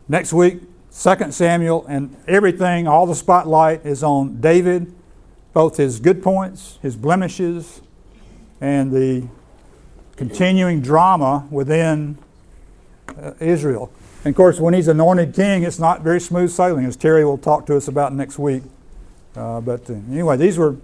Next 0.07 0.31
week, 0.31 0.61
2 0.97 1.31
Samuel, 1.31 1.85
and 1.89 2.15
everything, 2.25 2.87
all 2.87 3.05
the 3.05 3.15
spotlight 3.15 3.85
is 3.85 4.01
on 4.01 4.39
David, 4.39 4.93
both 5.51 5.75
his 5.75 5.99
good 5.99 6.23
points, 6.23 6.79
his 6.81 6.95
blemishes, 6.95 7.81
and 8.61 8.93
the 8.93 9.27
continuing 10.15 10.79
drama 10.79 11.45
within 11.51 12.17
uh, 13.17 13.33
Israel. 13.41 13.91
And 14.23 14.31
of 14.31 14.37
course, 14.37 14.61
when 14.61 14.73
he's 14.73 14.87
anointed 14.87 15.33
king, 15.33 15.63
it's 15.63 15.79
not 15.79 16.01
very 16.01 16.21
smooth 16.21 16.49
sailing, 16.49 16.85
as 16.85 16.95
Terry 16.95 17.25
will 17.25 17.37
talk 17.37 17.65
to 17.65 17.75
us 17.75 17.89
about 17.89 18.13
next 18.13 18.39
week. 18.39 18.63
Uh, 19.35 19.59
but 19.59 19.89
uh, 19.89 19.95
anyway, 20.09 20.37
these 20.37 20.57
were 20.57 20.77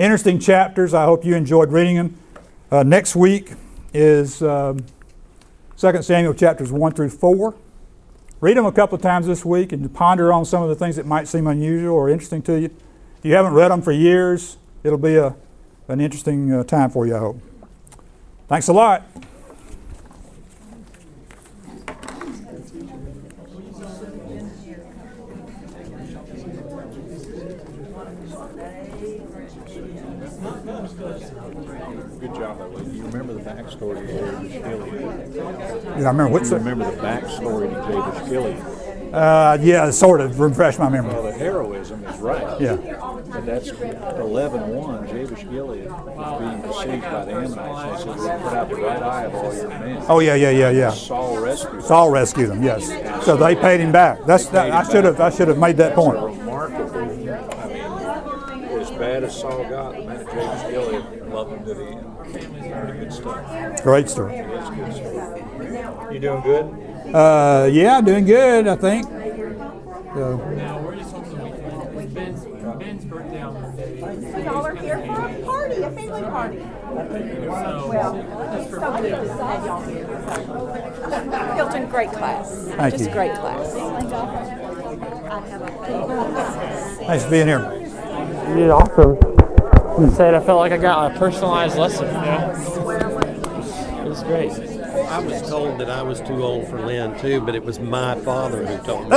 interesting 0.00 0.38
chapters. 0.38 0.94
I 0.94 1.04
hope 1.04 1.24
you 1.24 1.36
enjoyed 1.36 1.70
reading 1.70 1.96
them. 1.96 2.18
Uh, 2.70 2.82
next 2.82 3.14
week 3.14 3.52
is 3.92 4.42
um, 4.42 4.84
2 5.76 6.02
Samuel 6.02 6.32
chapters 6.32 6.72
1 6.72 6.92
through 6.92 7.10
4. 7.10 7.54
Read 8.40 8.56
them 8.56 8.64
a 8.64 8.72
couple 8.72 8.96
of 8.96 9.02
times 9.02 9.26
this 9.26 9.44
week 9.44 9.72
and 9.72 9.92
ponder 9.92 10.32
on 10.32 10.46
some 10.46 10.62
of 10.62 10.70
the 10.70 10.74
things 10.74 10.96
that 10.96 11.04
might 11.04 11.28
seem 11.28 11.46
unusual 11.46 11.94
or 11.94 12.08
interesting 12.08 12.40
to 12.42 12.58
you. 12.58 12.70
If 13.18 13.24
you 13.24 13.34
haven't 13.34 13.52
read 13.52 13.70
them 13.70 13.82
for 13.82 13.92
years, 13.92 14.56
it'll 14.82 14.98
be 14.98 15.16
a, 15.16 15.36
an 15.88 16.00
interesting 16.00 16.50
uh, 16.50 16.64
time 16.64 16.88
for 16.88 17.06
you, 17.06 17.14
I 17.16 17.18
hope. 17.18 17.42
Thanks 18.48 18.68
a 18.68 18.72
lot. 18.72 19.06
Good 32.20 32.34
job, 32.34 32.58
though. 32.58 32.78
You 32.92 33.04
remember 33.06 33.32
the 33.32 33.40
backstory 33.40 34.06
to 34.06 34.12
Jabesh 34.12 34.62
Gilead? 34.62 35.34
Yeah, 35.34 35.89
I 36.04 36.10
remember 36.10 36.32
what's 36.32 36.50
the, 36.50 36.56
remember 36.58 36.90
the 36.90 36.96
backstory 37.02 37.68
to 37.68 37.92
Jabesh 37.92 38.28
Gilead? 38.28 39.14
uh, 39.14 39.58
yeah, 39.60 39.90
sort 39.90 40.20
of 40.20 40.38
refresh 40.38 40.78
my 40.78 40.88
memory. 40.88 41.12
Well, 41.12 41.24
the 41.24 41.32
heroism 41.32 42.04
is 42.04 42.18
right. 42.20 42.60
Yeah. 42.60 42.76
But 42.76 43.46
that's 43.46 43.70
11-1, 43.70 45.08
Jabesh 45.08 45.50
Gilead 45.50 45.90
was 45.90 46.40
being 46.40 46.62
besieged 46.62 47.02
by 47.02 47.24
the 47.24 47.32
Ammonites. 47.32 48.04
They 48.04 48.12
said, 48.12 48.18
we'll 48.18 48.38
put 48.40 48.52
out 48.52 48.68
the 48.68 48.76
right 48.76 49.02
eye 49.02 49.24
of 49.24 49.34
all 49.34 49.54
your 49.54 49.68
men. 49.68 50.04
Oh 50.08 50.18
yeah, 50.20 50.34
yeah, 50.34 50.50
yeah, 50.50 50.70
yeah. 50.70 50.90
Saul 50.90 51.40
rescued 51.40 51.72
them. 51.74 51.82
Saul 51.82 52.10
rescued 52.10 52.50
him. 52.50 52.62
Yes. 52.62 53.24
So 53.24 53.36
they 53.36 53.54
paid 53.56 53.80
him 53.80 53.92
back. 53.92 54.24
That's 54.26 54.46
that, 54.46 54.70
I 54.72 54.82
should 54.90 55.04
have 55.04 55.20
I 55.20 55.30
should 55.30 55.48
have 55.48 55.58
made 55.58 55.76
that 55.78 55.94
That's 55.94 56.00
point. 56.00 56.18
remarkable, 56.38 56.98
I 56.98 57.06
mean, 57.06 57.28
as 57.28 58.90
bad 58.92 59.24
as 59.24 59.38
Saul 59.40 59.64
got, 59.68 59.94
the 59.94 60.04
man 60.04 60.20
of 60.20 60.26
Jabesh 60.28 60.70
Gilead 60.70 61.26
loved 61.28 61.52
him 61.52 61.64
to 61.64 61.74
the 61.74 61.84
end. 61.86 62.06
Pretty 62.24 62.98
good 62.98 63.12
stuff. 63.12 63.82
Great 63.82 64.08
story. 64.08 64.36
It's 66.10 66.18
good. 66.18 66.22
You 66.22 66.28
doing 66.28 66.42
good? 66.42 67.14
Uh, 67.14 67.68
yeah, 67.70 68.00
doing 68.00 68.24
good. 68.24 68.66
I 68.66 68.76
think. 68.76 69.06
So, 69.06 70.36
Now, 70.56 70.80
where 70.82 70.94
is 70.94 71.10
home 71.12 71.28
the 71.28 71.36
weekend? 71.36 71.98
It's 72.00 72.12
Ben's, 72.12 72.44
Ben's 72.78 73.04
birthday 73.04 73.42
on 73.42 73.54
Monday. 73.54 74.44
Y'all 74.44 74.66
are 74.66 74.74
here 74.74 74.98
for 74.98 75.26
a 75.26 75.42
party, 75.44 75.82
a 75.82 75.90
family 75.92 76.22
party. 76.22 76.56
Well, 76.58 78.16
it's 78.58 78.70
so 78.70 78.80
good 79.00 79.10
to 79.10 79.34
have 79.34 79.64
y'all 79.64 79.82
here. 79.82 81.54
Hilton, 81.54 81.88
great 81.88 82.10
class. 82.10 82.66
Thank 82.70 82.94
Just 82.94 83.04
you. 83.04 83.12
great 83.12 83.34
class. 83.34 83.72
thanks 87.06 87.24
for 87.24 87.30
being 87.30 87.46
here. 87.46 87.72
You 88.48 88.54
did 88.56 88.70
awesome. 88.70 89.16
I 90.04 90.08
said 90.16 90.34
I 90.34 90.40
felt 90.40 90.58
like 90.58 90.72
I 90.72 90.78
got 90.78 91.14
a 91.14 91.18
personalized 91.18 91.76
lesson. 91.76 92.06
Yeah. 92.06 92.50
It 94.00 94.08
was 94.08 94.22
great. 94.24 94.69
I 95.10 95.18
was 95.18 95.42
told 95.48 95.80
that 95.80 95.90
I 95.90 96.02
was 96.02 96.20
too 96.20 96.44
old 96.44 96.68
for 96.68 96.80
Lynn 96.80 97.18
too, 97.18 97.40
but 97.40 97.56
it 97.56 97.64
was 97.64 97.80
my 97.80 98.14
father 98.20 98.64
who 98.64 98.78
told 98.84 99.08
me. 99.08 99.16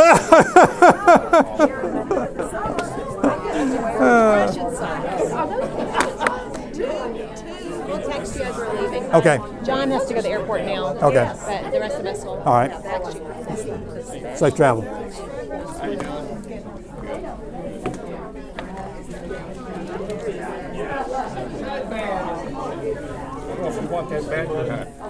We'll 7.86 8.02
text 8.02 8.36
you 8.36 8.42
as 8.42 8.56
we're 8.56 8.82
leaving. 8.82 9.04
Okay. 9.14 9.38
John 9.64 9.92
has 9.92 10.08
to 10.08 10.14
go 10.16 10.22
to 10.22 10.24
the 10.24 10.32
airport 10.32 10.66
now. 10.66 10.96
Okay. 10.96 11.32
But 11.46 11.72
the 11.72 11.80
rest 11.80 12.00
of 12.00 12.06
us 12.08 12.24
will. 12.24 12.40
All 12.40 12.56
right. 12.56 12.72
Text 12.72 13.18
you. 13.18 14.36
Safe 14.36 14.56
travel. 14.56 14.84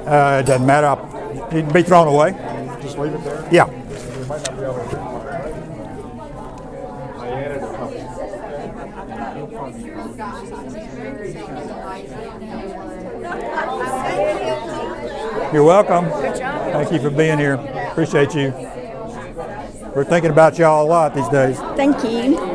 Uh, 0.06 0.42
it 0.44 0.46
doesn't 0.46 0.66
matter. 0.66 0.98
It 1.34 1.50
can 1.50 1.72
be 1.74 1.82
thrown 1.82 2.08
away. 2.08 2.32
Just 2.82 2.98
leave 2.98 3.14
it 3.14 3.24
there? 3.24 3.48
Yeah. 3.52 3.70
You 3.70 4.26
might 4.26 4.44
not 4.44 4.58
be 4.58 4.64
able 4.64 4.74
to. 4.74 5.00
I 7.20 7.28
added 7.30 7.64
a 7.64 7.68
couple. 7.78 8.00
You're 15.54 15.64
welcome. 15.64 16.10
Thank 16.10 16.92
you 16.92 17.00
for 17.00 17.10
being 17.10 17.38
here. 17.38 17.54
Appreciate 17.92 18.34
you. 18.36 18.52
We're 19.96 20.04
thinking 20.04 20.32
about 20.32 20.58
y'all 20.58 20.86
a 20.86 20.88
lot 20.88 21.14
these 21.14 21.30
days. 21.30 21.58
Thank 21.76 22.04
you. 22.04 22.53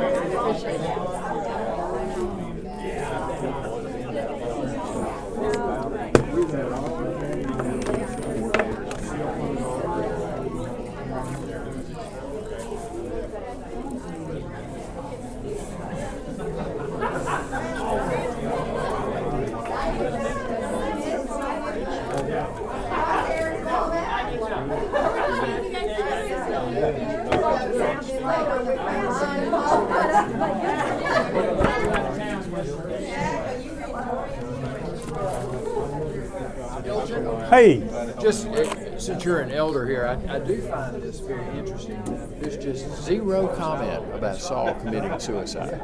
Just, 38.21 38.47
uh, 38.49 38.99
since 38.99 39.25
you're 39.25 39.41
an 39.41 39.53
elder 39.53 39.87
here, 39.87 40.07
I, 40.07 40.37
I 40.37 40.39
do 40.41 40.61
find 40.62 41.01
this 41.03 41.21
very 41.21 41.59
interesting. 41.59 42.03
There's 42.41 42.57
just 42.57 43.03
zero 43.05 43.47
comment 43.49 44.05
about 44.14 44.39
Saul 44.39 44.75
committing 44.75 45.19
suicide. 45.21 45.81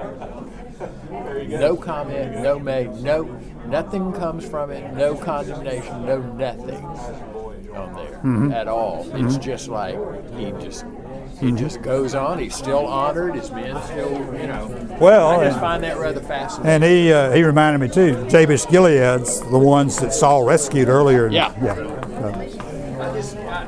No 1.48 1.76
comment, 1.76 2.40
no 2.42 2.58
made, 2.58 2.90
no, 3.02 3.22
nothing 3.66 4.12
comes 4.12 4.44
from 4.48 4.70
it, 4.70 4.92
no 4.94 5.14
condemnation, 5.14 6.04
no 6.04 6.18
nothing 6.20 6.84
on 7.74 7.94
there 7.94 8.20
Mhm. 8.24 8.52
at 8.54 8.68
all. 8.68 9.06
It's 9.14 9.36
just 9.38 9.68
like 9.68 9.96
he 10.36 10.52
just 10.64 10.84
he 11.40 11.50
just 11.52 11.82
goes 11.82 12.14
on. 12.14 12.38
He's 12.38 12.54
still 12.54 12.86
honored. 12.86 13.34
His 13.34 13.50
men 13.50 13.80
still, 13.82 14.12
you 14.40 14.46
know. 14.46 14.96
Well, 15.00 15.28
I 15.40 15.44
just 15.46 15.58
find 15.58 15.82
that 15.82 15.98
rather 15.98 16.20
fascinating. 16.20 16.70
And 16.70 16.84
he 16.84 17.12
uh, 17.12 17.32
he 17.32 17.42
reminded 17.42 17.80
me 17.80 17.88
too. 17.88 18.24
Jabesh 18.28 18.66
Gilead's 18.66 19.40
the 19.40 19.58
ones 19.58 19.98
that 19.98 20.12
Saul 20.12 20.44
rescued 20.44 20.88
earlier. 20.88 21.28
Yeah. 21.28 21.52
Yeah. 21.62 22.00
I 23.00 23.12
just, 23.12 23.36
I, 23.36 23.66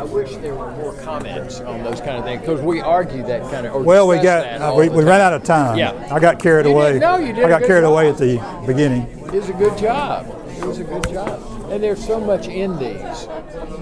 I 0.00 0.04
wish 0.04 0.36
there 0.36 0.54
were 0.54 0.70
more 0.72 0.92
comments 1.18 1.60
on 1.60 1.82
those 1.84 2.00
kind 2.00 2.16
of 2.18 2.24
things 2.24 2.40
because 2.40 2.60
we 2.60 2.80
argue 2.80 3.22
that 3.24 3.42
kind 3.50 3.66
of. 3.66 3.84
Well, 3.84 4.08
we 4.08 4.18
got 4.18 4.60
uh, 4.60 4.74
we, 4.76 4.88
we 4.88 5.04
ran 5.04 5.20
out 5.20 5.32
of 5.32 5.44
time. 5.44 5.78
Yeah. 5.78 6.08
I 6.12 6.18
got 6.18 6.38
carried 6.38 6.66
You 6.66 6.72
away. 6.72 6.92
did- 6.94 7.00
no, 7.00 7.16
you 7.18 7.32
did 7.32 7.44
I 7.44 7.48
got 7.48 7.62
carried 7.62 7.84
away 7.84 8.08
at 8.10 8.18
the 8.18 8.36
beginning. 8.66 9.02
It 9.26 9.32
was 9.32 9.48
a 9.48 9.52
good 9.54 9.76
job. 9.78 10.26
It 10.58 10.64
was 10.64 10.78
a 10.78 10.84
good 10.84 11.08
job. 11.08 11.40
And 11.70 11.82
there's 11.82 12.04
so 12.04 12.20
much 12.20 12.46
in 12.46 12.76
these. 12.78 13.26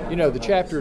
You 0.08 0.16
know, 0.16 0.30
the 0.30 0.38
chapters 0.38 0.80